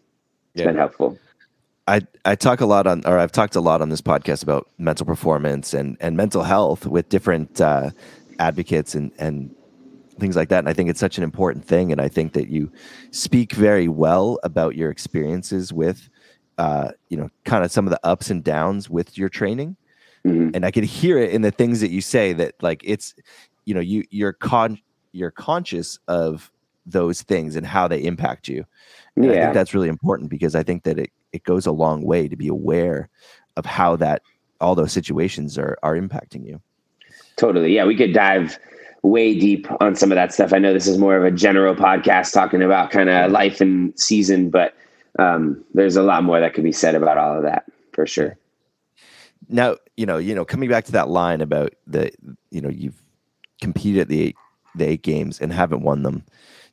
[0.54, 0.68] It's yeah.
[0.68, 1.18] been helpful.
[1.88, 4.70] I, I talk a lot on, or I've talked a lot on this podcast about
[4.78, 7.92] mental performance and, and mental health with different uh,
[8.40, 9.54] advocates and, and
[10.18, 10.60] things like that.
[10.60, 11.92] And I think it's such an important thing.
[11.92, 12.72] And I think that you
[13.12, 16.08] speak very well about your experiences with,
[16.58, 19.76] uh, you know, kind of some of the ups and downs with your training.
[20.26, 20.52] Mm-hmm.
[20.54, 23.14] And I can hear it in the things that you say that like it's,
[23.66, 24.80] you know, you you're con
[25.12, 26.52] you're conscious of
[26.86, 28.66] those things and how they impact you.
[29.16, 29.32] And yeah.
[29.32, 32.28] I think that's really important because I think that it it goes a long way
[32.28, 33.10] to be aware
[33.56, 34.22] of how that
[34.60, 36.62] all those situations are are impacting you.
[37.36, 37.74] Totally.
[37.74, 38.60] Yeah, we could dive
[39.02, 40.54] way deep on some of that stuff.
[40.54, 43.98] I know this is more of a general podcast talking about kind of life and
[44.00, 44.74] season, but
[45.20, 48.38] um, there's a lot more that could be said about all of that for sure.
[49.50, 52.12] Now, you know, you know, coming back to that line about the,
[52.50, 53.03] you know, you've
[53.62, 54.36] competed at the eight,
[54.76, 56.24] the eight games and haven't won them.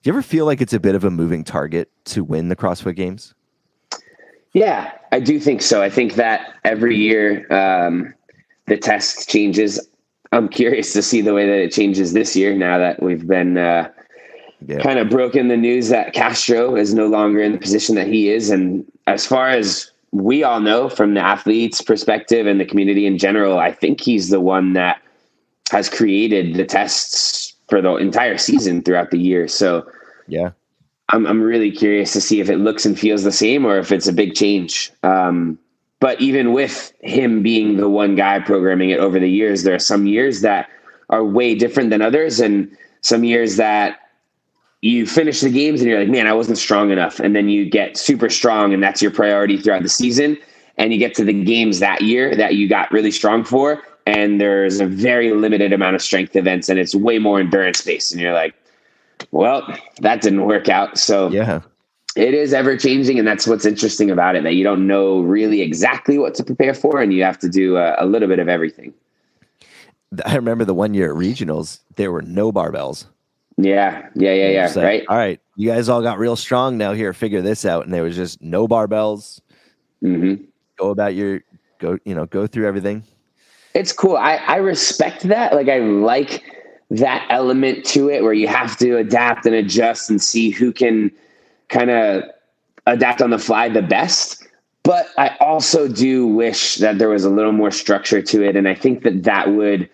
[0.02, 2.56] Do you ever feel like it's a bit of a moving target to win the
[2.56, 3.34] CrossFit Games?
[4.52, 5.82] Yeah, I do think so.
[5.82, 8.14] I think that every year um,
[8.66, 9.86] the test changes.
[10.32, 13.58] I'm curious to see the way that it changes this year now that we've been
[13.58, 13.90] uh,
[14.66, 14.78] yeah.
[14.78, 18.30] kind of broken the news that Castro is no longer in the position that he
[18.30, 18.48] is.
[18.48, 23.18] And as far as we all know from the athletes' perspective and the community in
[23.18, 25.00] general, I think he's the one that
[25.70, 29.48] has created the tests for the entire season throughout the year.
[29.48, 29.88] So,
[30.26, 30.50] yeah,
[31.10, 33.92] I'm, I'm really curious to see if it looks and feels the same or if
[33.92, 34.92] it's a big change.
[35.02, 35.58] Um,
[36.00, 39.78] but even with him being the one guy programming it over the years, there are
[39.78, 40.68] some years that
[41.10, 43.98] are way different than others, and some years that
[44.80, 47.20] you finish the games and you're like, man, I wasn't strong enough.
[47.20, 50.38] And then you get super strong, and that's your priority throughout the season.
[50.78, 54.40] And you get to the games that year that you got really strong for, and
[54.40, 58.12] there's a very limited amount of strength events, and it's way more endurance based.
[58.12, 58.54] And you're like,
[59.30, 59.66] well,
[60.00, 60.98] that didn't work out.
[60.98, 61.60] So yeah,
[62.16, 65.62] it is ever changing, and that's what's interesting about it that you don't know really
[65.62, 68.48] exactly what to prepare for, and you have to do a, a little bit of
[68.48, 68.92] everything.
[70.26, 73.06] I remember the one year at regionals, there were no barbells.
[73.56, 74.66] Yeah, yeah, yeah, yeah.
[74.66, 75.04] Like, right.
[75.08, 76.92] All right, you guys all got real strong now.
[76.92, 79.40] Here, figure this out, and there was just no barbells.
[80.02, 80.44] Mm-hmm.
[80.78, 81.42] Go about your
[81.78, 81.98] go.
[82.04, 83.04] You know, go through everything.
[83.74, 84.16] It's cool.
[84.16, 85.54] I I respect that.
[85.54, 86.42] Like I like
[86.90, 91.10] that element to it where you have to adapt and adjust and see who can
[91.68, 92.24] kind of
[92.86, 94.46] adapt on the fly the best.
[94.82, 98.56] But I also do wish that there was a little more structure to it.
[98.56, 99.88] And I think that that would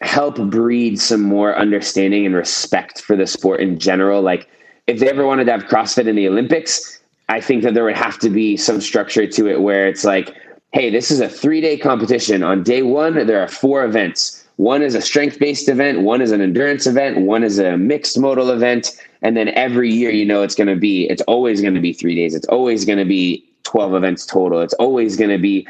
[0.00, 4.22] help breed some more understanding and respect for the sport in general.
[4.22, 4.48] Like,
[4.86, 7.96] if they ever wanted to have CrossFit in the Olympics, I think that there would
[7.96, 10.34] have to be some structure to it where it's like,
[10.74, 12.42] hey, this is a three day competition.
[12.42, 16.30] On day one, there are four events one is a strength based event, one is
[16.30, 18.92] an endurance event, one is a mixed modal event.
[19.22, 21.92] And then every year, you know, it's going to be, it's always going to be
[21.92, 22.34] three days.
[22.34, 24.60] It's always going to be 12 events total.
[24.60, 25.66] It's always going to be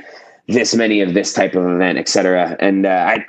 [0.48, 2.56] this many of this type of event, et cetera.
[2.60, 3.26] And uh, I,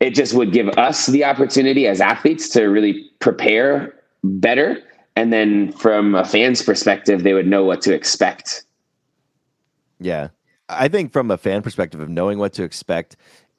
[0.00, 4.82] it just would give us the opportunity as athletes to really prepare better.
[5.16, 8.64] And then from a fan's perspective, they would know what to expect.
[10.00, 10.28] Yeah.
[10.68, 13.16] I think from a fan perspective of knowing what to expect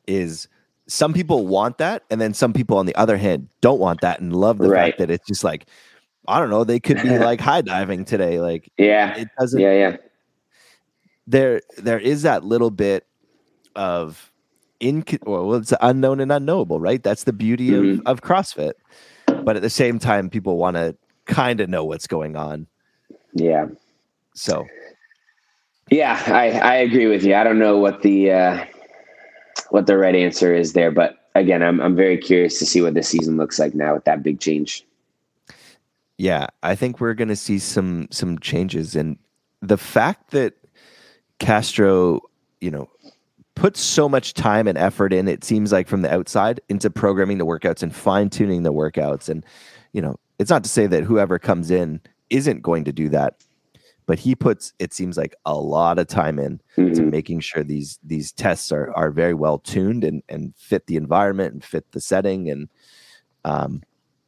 [0.08, 0.47] is
[0.88, 2.03] some people want that.
[2.10, 4.88] And then some people, on the other hand, don't want that and love the Right.
[4.91, 5.66] fact that it's just like,
[6.28, 8.39] I don't know, they could be like high diving today.
[8.39, 9.16] Like, Yeah.
[9.18, 9.74] it doesn't, Yeah.
[9.74, 9.97] Yeah.
[11.28, 13.05] there there is that little bit
[13.76, 14.32] of
[14.80, 17.99] in well it's unknown and unknowable right that's the beauty Mhm.
[17.99, 18.74] of, of crossfit
[19.43, 20.95] but at the same time people want to
[21.26, 22.68] kind of know what's going on
[23.34, 23.68] Yeah.
[24.36, 24.66] so
[25.89, 27.35] Yeah, I, I agree with you.
[27.35, 28.65] I don't know what the uh,
[29.69, 32.93] what the right answer is there, but again, I'm I'm very curious to see what
[32.93, 34.85] the season looks like now with that big change.
[36.17, 39.17] yeah i think we're going to see some some changes and
[39.61, 40.53] the fact that
[41.39, 42.19] castro
[42.59, 42.89] you know
[43.55, 47.38] puts so much time and effort in it seems like from the outside into programming
[47.38, 49.45] the workouts and fine tuning the workouts and
[49.93, 53.43] you know it's not to say that whoever comes in isn't going to do that
[54.08, 57.12] but he puts it seems like a lot of time in to Mhm.
[57.12, 61.53] making sure these these tests are are very well tuned and and fit the environment
[61.53, 62.70] and fit the setting and
[63.45, 63.84] um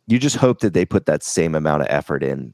[0.08, 2.54] you just hope that they put that same amount of effort in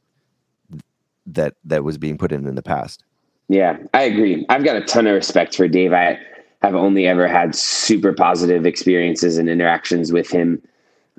[1.25, 3.03] that that was being put in in the past
[3.47, 4.45] Yeah, I agree.
[4.49, 5.93] I've got a ton of respect for Dave.
[5.93, 6.17] I
[6.63, 10.61] have only ever had super positive experiences and interactions with him.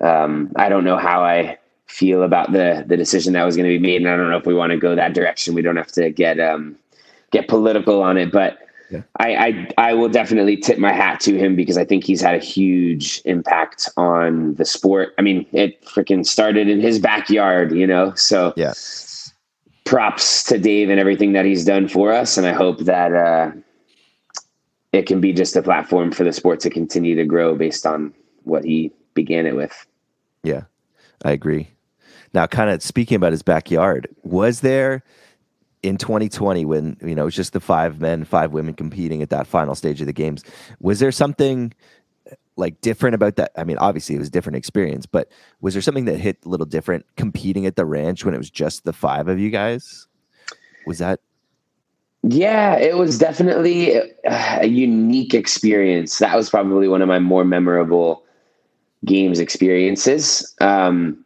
[0.01, 3.79] Um, I don't know how I feel about the the decision that was going to
[3.79, 5.55] be made, and I don't know if we want to go that direction.
[5.55, 6.77] We don't have to get um,
[7.31, 8.59] get political on it, but
[8.91, 9.03] Yeah.
[9.19, 12.35] I, I I will definitely tip my hat to him because I think he's had
[12.35, 15.15] a huge impact on the sport.
[15.19, 18.15] I mean, it freaking started in his backyard, you know.
[18.15, 18.75] So Yeah.
[19.85, 23.53] props to Dave and everything that he's done for us, and I hope that uh,
[24.93, 28.13] it can be just a platform for the sport to continue to grow based on
[28.45, 29.87] what he began it with.
[30.43, 30.63] Yeah,
[31.25, 31.69] I agree.
[32.35, 35.03] Now, kind of speaking about his backyard, was there
[35.83, 39.31] in 2020 when you know it was just the five men, five women competing at
[39.31, 40.43] that final stage of the games?
[40.81, 41.73] Was there something
[42.57, 43.53] like different about that?
[43.57, 46.49] I mean, obviously it was a different experience, but was there something that hit a
[46.49, 50.07] little different competing at the ranch when it was just the five of you guys?
[50.87, 51.21] Was that
[52.23, 56.19] Yeah, it was definitely uh, a unique experience.
[56.19, 58.25] That was probably one of my more memorable
[59.05, 60.55] games experiences.
[60.61, 61.25] Um,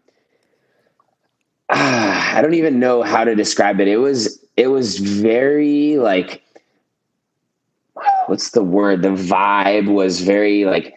[1.71, 3.89] ah, I don't even know how to describe it.
[3.89, 6.43] It was it was very like
[8.27, 9.03] what's the word?
[9.03, 10.95] The vibe was very like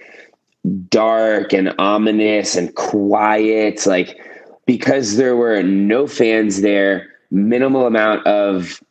[0.90, 4.18] dark and ominous and quiet like
[4.66, 8.82] because there were no fans there, minimal amount of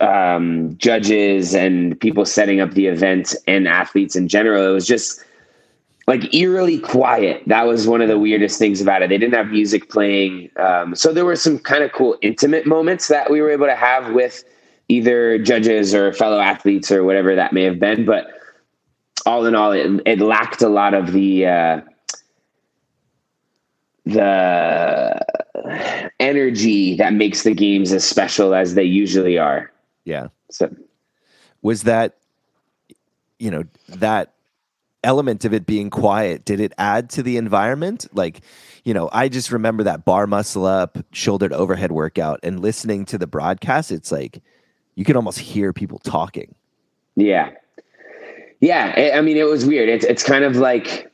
[0.00, 4.70] um, judges and people setting up the event and athletes in general.
[4.70, 5.22] It was just
[6.06, 7.42] like eerily quiet.
[7.46, 9.08] That was one of the weirdest things about it.
[9.08, 10.50] They didn't have music playing.
[10.56, 13.76] Um, so there were some kind of cool intimate moments that we were able to
[13.76, 14.44] have with
[14.88, 18.04] either judges or fellow athletes or whatever that may have been.
[18.04, 18.26] But
[19.26, 21.80] all in all, it, it lacked a lot of the, uh,
[24.04, 25.24] the
[26.18, 29.70] energy that makes the games as special as they usually are.
[30.04, 30.28] yeah?
[30.50, 30.74] So
[31.62, 32.16] Was that
[33.38, 34.34] you know that
[35.04, 38.40] element of it being quiet did it add to the environment like
[38.84, 43.18] you know i just remember that bar muscle up shouldered overhead workout and listening to
[43.18, 44.40] the broadcast it's like
[44.94, 46.54] you can almost hear people talking
[47.16, 47.50] yeah,
[48.60, 49.12] yeah.
[49.14, 49.88] I- mean, it was weird.
[49.88, 51.10] It's it's kind of like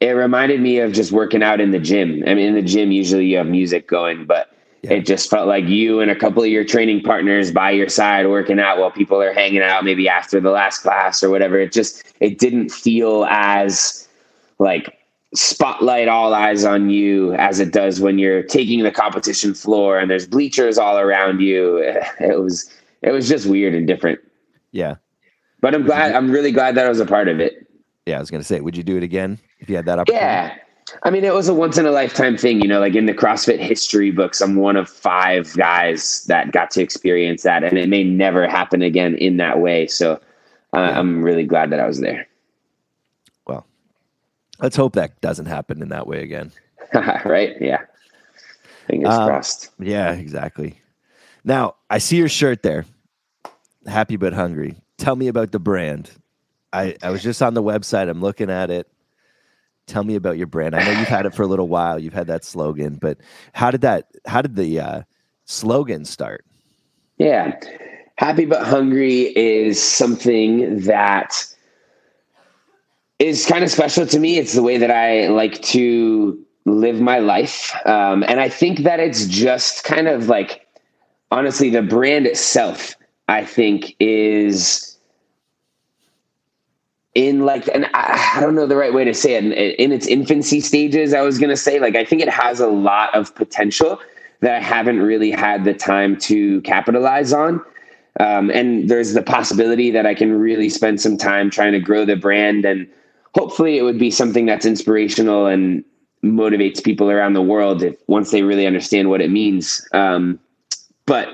[0.00, 2.22] it reminded me of just working out in the gym.
[2.26, 4.50] I mean, in the gym usually you have music going, but
[4.84, 4.94] Yeah.
[4.94, 8.26] it just felt like you and a couple of your training partners by your side
[8.28, 11.58] working out while people are hanging out maybe after the last class or whatever.
[11.58, 14.08] It just it didn't feel as
[14.58, 14.98] like
[15.34, 20.08] spotlight all eyes on you as it does when you're taking the competition floor and
[20.10, 21.78] there's bleachers all around you.
[22.20, 22.70] It was
[23.02, 24.18] it was just weird and different.
[24.72, 24.94] yeah
[25.60, 27.66] But I'm glad I'm really glad that I was a part of it.
[28.06, 30.24] yeah i was gonna say would you do it again if you had that opportunity
[30.24, 30.56] Yeah.
[31.02, 33.14] I mean, it was a once in a lifetime thing, you know, like in the
[33.14, 37.88] CrossFit history books, I'm one of five guys that got to experience that, and it
[37.88, 39.86] may never happen again in that way.
[39.86, 40.20] So
[40.74, 42.26] uh, I'm really glad that I was there.
[43.46, 43.66] well
[44.60, 46.52] let's hope that doesn't happen in that way again
[47.24, 47.54] right?
[47.60, 47.82] Yeah.
[48.88, 49.70] Fingers Um, crossed.
[49.78, 50.78] yeah exactly
[51.44, 52.84] now i see your shirt there
[53.86, 56.10] happy but hungry tell me about the brand
[56.72, 58.86] i i was just on the website i'm looking at it
[59.86, 62.14] tell me about your brand i know you've had it for a little while you've
[62.14, 63.18] had that slogan but
[63.52, 65.02] how did that how did the uh,
[65.44, 66.44] slogan start
[67.18, 67.58] Yeah.
[68.16, 71.46] Happy but hungry is something that
[73.18, 74.38] is kind of special to me.
[74.38, 77.72] It's the way that I like to live my life.
[77.86, 80.66] Um, and I think that it's just kind of like,
[81.30, 82.94] honestly, the brand itself,
[83.28, 84.93] I think, is
[87.14, 89.92] in like, and I, I don't know the right way to say it, in, in
[89.92, 93.14] its infancy stages, I was going to say, like, I think it has a lot
[93.14, 94.00] of potential
[94.40, 97.64] that I haven't really had the time to capitalize on.
[98.20, 102.04] Um, and there's the possibility that I can really spend some time trying to grow
[102.04, 102.88] the brand and
[103.34, 105.84] hopefully it would be something that's inspirational and
[106.22, 109.86] motivates people around the world if once they really understand what it means.
[109.92, 110.38] Um,
[111.06, 111.28] but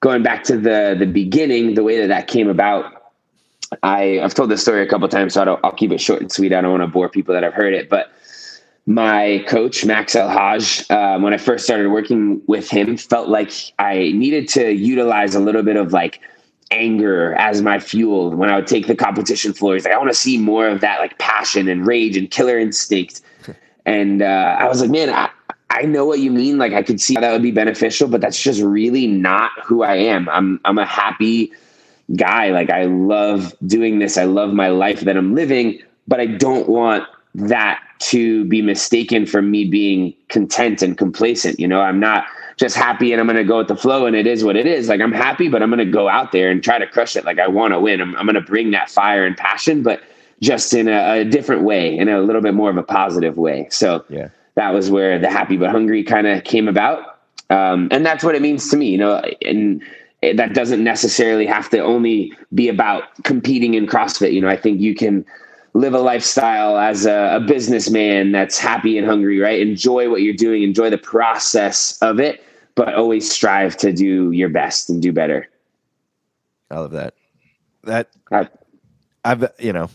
[0.00, 3.01] going back to the the beginning, the way that that came about,
[3.82, 6.30] I I've told this story a couple times, so I'll, I'll keep it short and
[6.30, 6.52] sweet.
[6.52, 8.12] I don't want to bore people that have heard it, but
[8.86, 14.12] my coach Max El-Hage, um, when I first started working with him, felt like I
[14.12, 16.20] needed to utilize a little bit of like
[16.72, 19.84] anger as my fuel when I would take the competition floors.
[19.84, 23.20] Like I want to see more of that like passion and rage and killer instinct.
[23.86, 25.30] and uh, I was like, man, I,
[25.70, 26.58] I know what you mean.
[26.58, 29.82] Like I could see how that would be beneficial, but that's just really not who
[29.82, 30.28] I am.
[30.28, 31.52] I'm I'm a happy
[32.16, 32.48] guy.
[32.48, 34.16] Like I love doing this.
[34.16, 39.26] I love my life that I'm living, but I don't want that to be mistaken
[39.26, 41.58] for me being content and complacent.
[41.58, 42.24] You know, I'm not
[42.56, 44.66] just happy and I'm going to go with the flow and it is what it
[44.66, 44.88] is.
[44.88, 47.24] Like I'm happy, but I'm going to go out there and try to crush it.
[47.24, 48.00] Like I want to win.
[48.00, 50.02] I'm, I'm going to bring that fire and passion, but
[50.40, 53.68] just in a, a, different way, in a little bit more of a positive way.
[53.70, 57.20] So yeah, that was where the happy but hungry kind of came about.
[57.48, 59.82] Um, and that's what it means to me, you know, and
[60.22, 64.32] that doesn't necessarily have to only be about competing in CrossFit.
[64.32, 65.26] You know, I think you can
[65.74, 69.60] live a lifestyle as a, a, businessman that's happy and hungry, right?
[69.60, 72.44] Enjoy what you're doing, enjoy the process of it,
[72.74, 75.48] but always strive to do your best and do better.
[76.70, 77.14] I love that.
[77.84, 78.48] That I,
[79.24, 79.90] I've you know,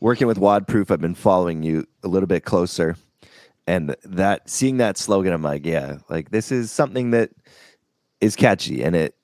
[0.00, 2.96] working with WODProof, I've been following you a little bit closer.
[3.66, 7.30] And that seeing that slogan, I'm like, yeah, like this is something that
[8.20, 9.14] is catchy and it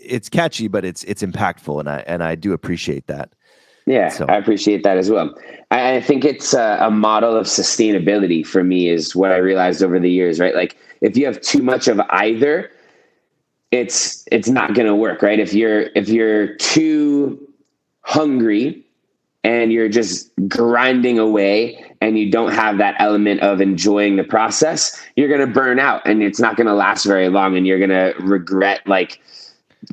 [0.00, 3.32] it's catchy, but it's it's impactful and I and I do appreciate that.
[3.86, 4.26] Yeah, so.
[4.26, 5.34] I appreciate that as well.
[5.70, 9.82] I, I think it's a, a, model of sustainability for me, is what I realized
[9.82, 10.54] over the years, right?
[10.54, 12.70] Like if you have too much of either,
[13.70, 15.38] it's it's not going to work, right?
[15.38, 17.48] If you're if you're too
[18.02, 18.84] hungry
[19.42, 25.00] and you're just grinding away and you don't have that element of enjoying the process,
[25.16, 27.78] you're going to burn out and it's not going to last very long and you're
[27.78, 29.20] going to regret like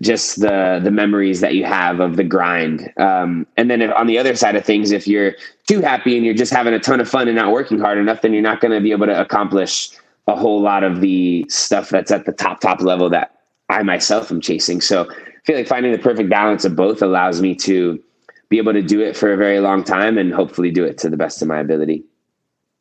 [0.02, 2.92] just the the memories that you have of the grind.
[2.98, 5.34] Um, and then if, on the other side of things, if you're
[5.68, 8.22] too happy and you're just having a ton of fun and not working hard enough,
[8.22, 9.90] then you're not going to be able to accomplish
[10.28, 13.40] a whole lot of the stuff that's at the top top level that
[13.70, 14.82] I myself am chasing.
[14.82, 15.16] So I
[15.46, 18.02] feel like finding the perfect balance of both allows me to
[18.50, 21.10] be able to do it for a very long time and hopefully do it to
[21.10, 22.04] the best of my ability.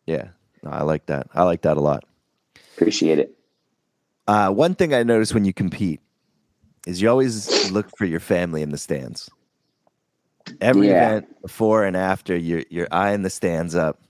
[0.06, 0.28] Yeah,
[0.66, 1.28] I like that.
[1.34, 2.04] I like that a lot.
[2.76, 3.36] Appreciate it.
[4.26, 6.00] Uh, one thing I notice when you compete
[6.86, 9.30] is you always look for your family in the stands.
[10.60, 11.08] Every yeah.
[11.08, 14.02] event before and after, you're you're eyeing the stands up.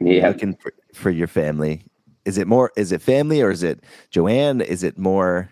[0.00, 1.84] Yeah, looking for, for your family.
[2.24, 2.72] Is it more?
[2.76, 4.60] Is it family or is it Joanne?
[4.60, 5.50] Is it more?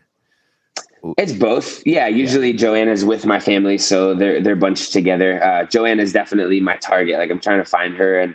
[1.17, 1.87] It's both.
[1.87, 2.57] Yeah, usually yeah.
[2.59, 5.43] Joanne is with my family, so they're they're bunched together.
[5.43, 7.19] Uh, Joanne is definitely my target.
[7.19, 8.35] Like I'm trying to find her, and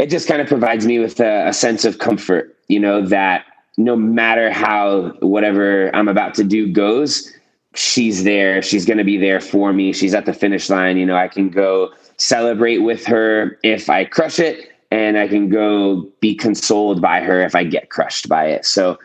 [0.00, 2.56] it just kind of provides me with a, a sense of comfort.
[2.66, 3.44] You know that
[3.76, 7.32] no matter how whatever I'm about to do goes,
[7.74, 8.62] she's there.
[8.62, 9.92] She's going to be there for me.
[9.92, 10.96] She's at the finish line.
[10.96, 15.48] You know, I can go celebrate with her if I crush it, and I can
[15.48, 18.64] go be consoled by her if I get crushed by it.
[18.64, 18.98] So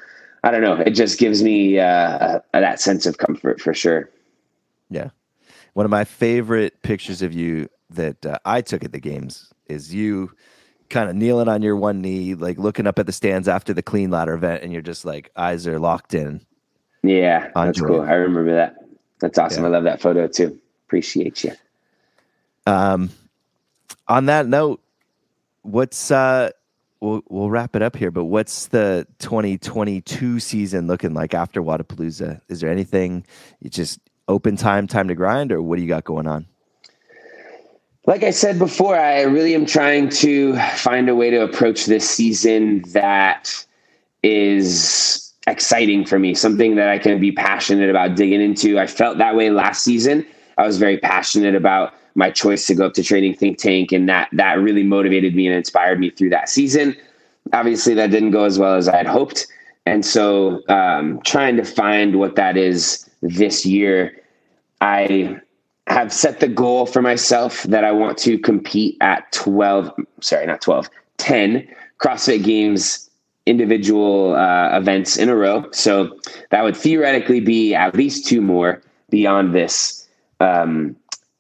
[0.44, 0.76] I don't know.
[0.76, 4.10] It just gives me uh, that sense of comfort for sure.
[4.90, 5.10] Yeah.
[5.74, 9.94] One of my favorite pictures of you that uh, I took at the games is
[9.94, 10.32] you
[10.90, 13.84] kind of kneeling on your one knee, like looking up at the stands after the
[13.84, 16.46] clean ladder event, and you're just like eyes are locked in
[17.08, 18.02] yeah, that's cool.
[18.02, 18.76] I remember that.
[19.20, 19.64] That's awesome.
[19.64, 19.70] Yeah.
[19.70, 20.60] I love that photo too.
[20.88, 21.54] Appreciate you.
[22.66, 23.10] Um,
[24.08, 24.82] on that note,
[25.62, 26.52] what's uh,
[27.00, 28.12] we'll we'll wrap it up here.
[28.12, 32.42] But what's the 2022 season looking like after Wodapalooza?
[32.50, 33.26] Is there anything
[33.62, 36.46] you just open time, time to grind, or what do you got going on?
[38.06, 42.10] Like I said before, I really am trying to find a way to approach this
[42.10, 43.66] season that
[44.24, 48.78] is exciting for me, something that I can be passionate about digging into.
[48.78, 50.26] I felt that way last season.
[50.58, 54.08] I was very passionate about my choice to go up to Training Think Tank, and
[54.10, 56.96] that that really motivated me and inspired me through that season.
[57.54, 59.48] Obviously, that didn't go as well as I had hoped,
[59.86, 64.22] and so um, trying to find what that is this year,
[64.82, 65.40] I
[65.88, 70.62] have set the goal for myself that I want to compete at 12, sorry, not
[70.62, 71.68] 12, 10
[72.00, 73.07] CrossFit Games
[73.48, 75.66] individual uh, events in a row.
[75.72, 76.20] So
[76.52, 80.08] that would theoretically be at least two more beyond this.
[80.40, 80.96] Um,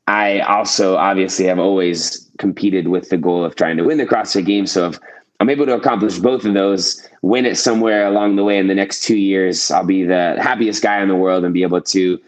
[0.07, 4.45] I also obviously have always competed with the goal of trying to win the CrossFit
[4.45, 4.71] Games.
[4.71, 4.99] So if
[5.39, 8.75] I'm able to accomplish both of those, win it somewhere along the way in the
[8.75, 12.19] next two years, I'll be the happiest guy in the world and be able to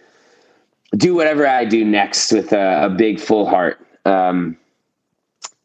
[0.97, 3.79] do whatever I do next with a, a big full heart.
[4.05, 4.57] Um,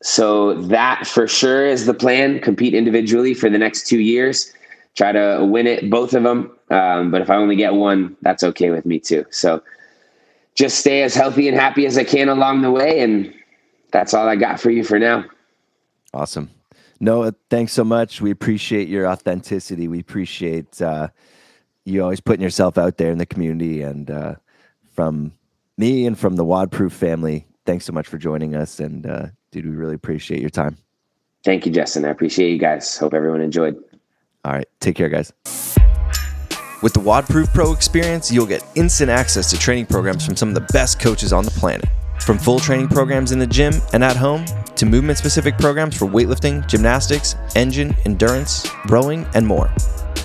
[0.05, 2.39] so that for sure is the plan.
[2.39, 4.53] Compete individually for the next two years.
[4.95, 6.55] Try to win it, both of them.
[6.69, 9.25] Um, but if I only get one, that's okay with me too.
[9.31, 9.63] So
[10.55, 13.33] just stay as healthy and happy as I can along the way, and
[13.93, 15.25] that's all I got for you for now.
[16.13, 16.51] Awesome.
[17.01, 18.21] Noah, thanks so much.
[18.21, 19.89] We appreciate your authenticity.
[19.89, 21.09] We appreciate uh,
[21.87, 23.81] you always putting yourself out there in the community.
[23.81, 24.35] And uh,
[24.93, 25.33] from
[25.79, 28.81] me and from the WODProof family, thanks so much for joining us.
[28.81, 30.77] And uh, dude, we really appreciate your time.
[31.45, 32.05] Thank you, Justin.
[32.05, 32.97] I appreciate you guys.
[32.97, 33.77] Hope everyone enjoyed.
[34.45, 34.67] All right.
[34.81, 35.33] Take care, guys.
[36.83, 40.55] With the WODProof Pro experience, you'll get instant access to training programs from some of
[40.55, 41.89] the best coaches on the planet.
[42.21, 44.45] From full training programs in the gym and at home
[44.77, 49.73] to movement specific programs for weightlifting, gymnastics, engine, endurance, rowing, and more.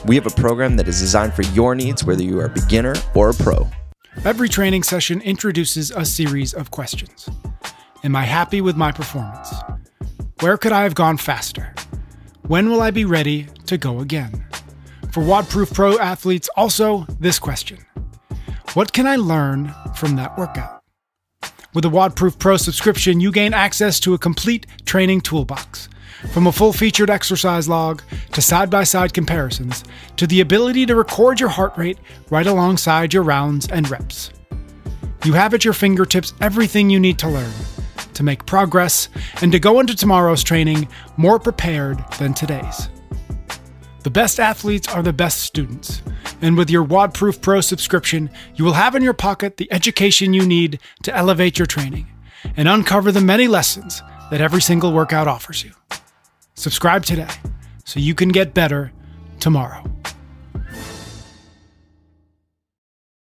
[0.06, 2.96] We have a program that is designed for your needs, whether you are a beginner
[3.14, 3.68] or a pro.
[4.26, 7.30] Every training session introduces a series of questions
[8.02, 9.54] Am I happy with my performance?
[10.40, 11.74] Where could I have gone faster?
[12.48, 14.46] When will I be ready to go again?
[15.12, 17.80] For WODProof Pro athletes, also this question
[18.74, 20.82] What can I learn from that workout?
[21.74, 25.90] With a WODProof Pro subscription, you gain access to a complete training toolbox.
[26.32, 29.84] From a full featured exercise log to side by side comparisons
[30.16, 31.98] to the ability to record your heart rate
[32.30, 34.32] right alongside your rounds and reps.
[35.26, 37.52] You have at your fingertips everything you need to learn,
[38.20, 39.08] to make progress,
[39.42, 42.90] and to go into tomorrow's training more prepared than today's.
[44.04, 46.02] The best athletes are the best students.
[46.42, 50.46] And with your WODProof Pro subscription, you will have in your pocket the education you
[50.46, 52.08] need to elevate your training
[52.58, 55.72] and uncover the many lessons that every single workout offers you.
[56.56, 57.30] Subscribe today
[57.86, 58.92] so you can get better
[59.40, 59.82] tomorrow.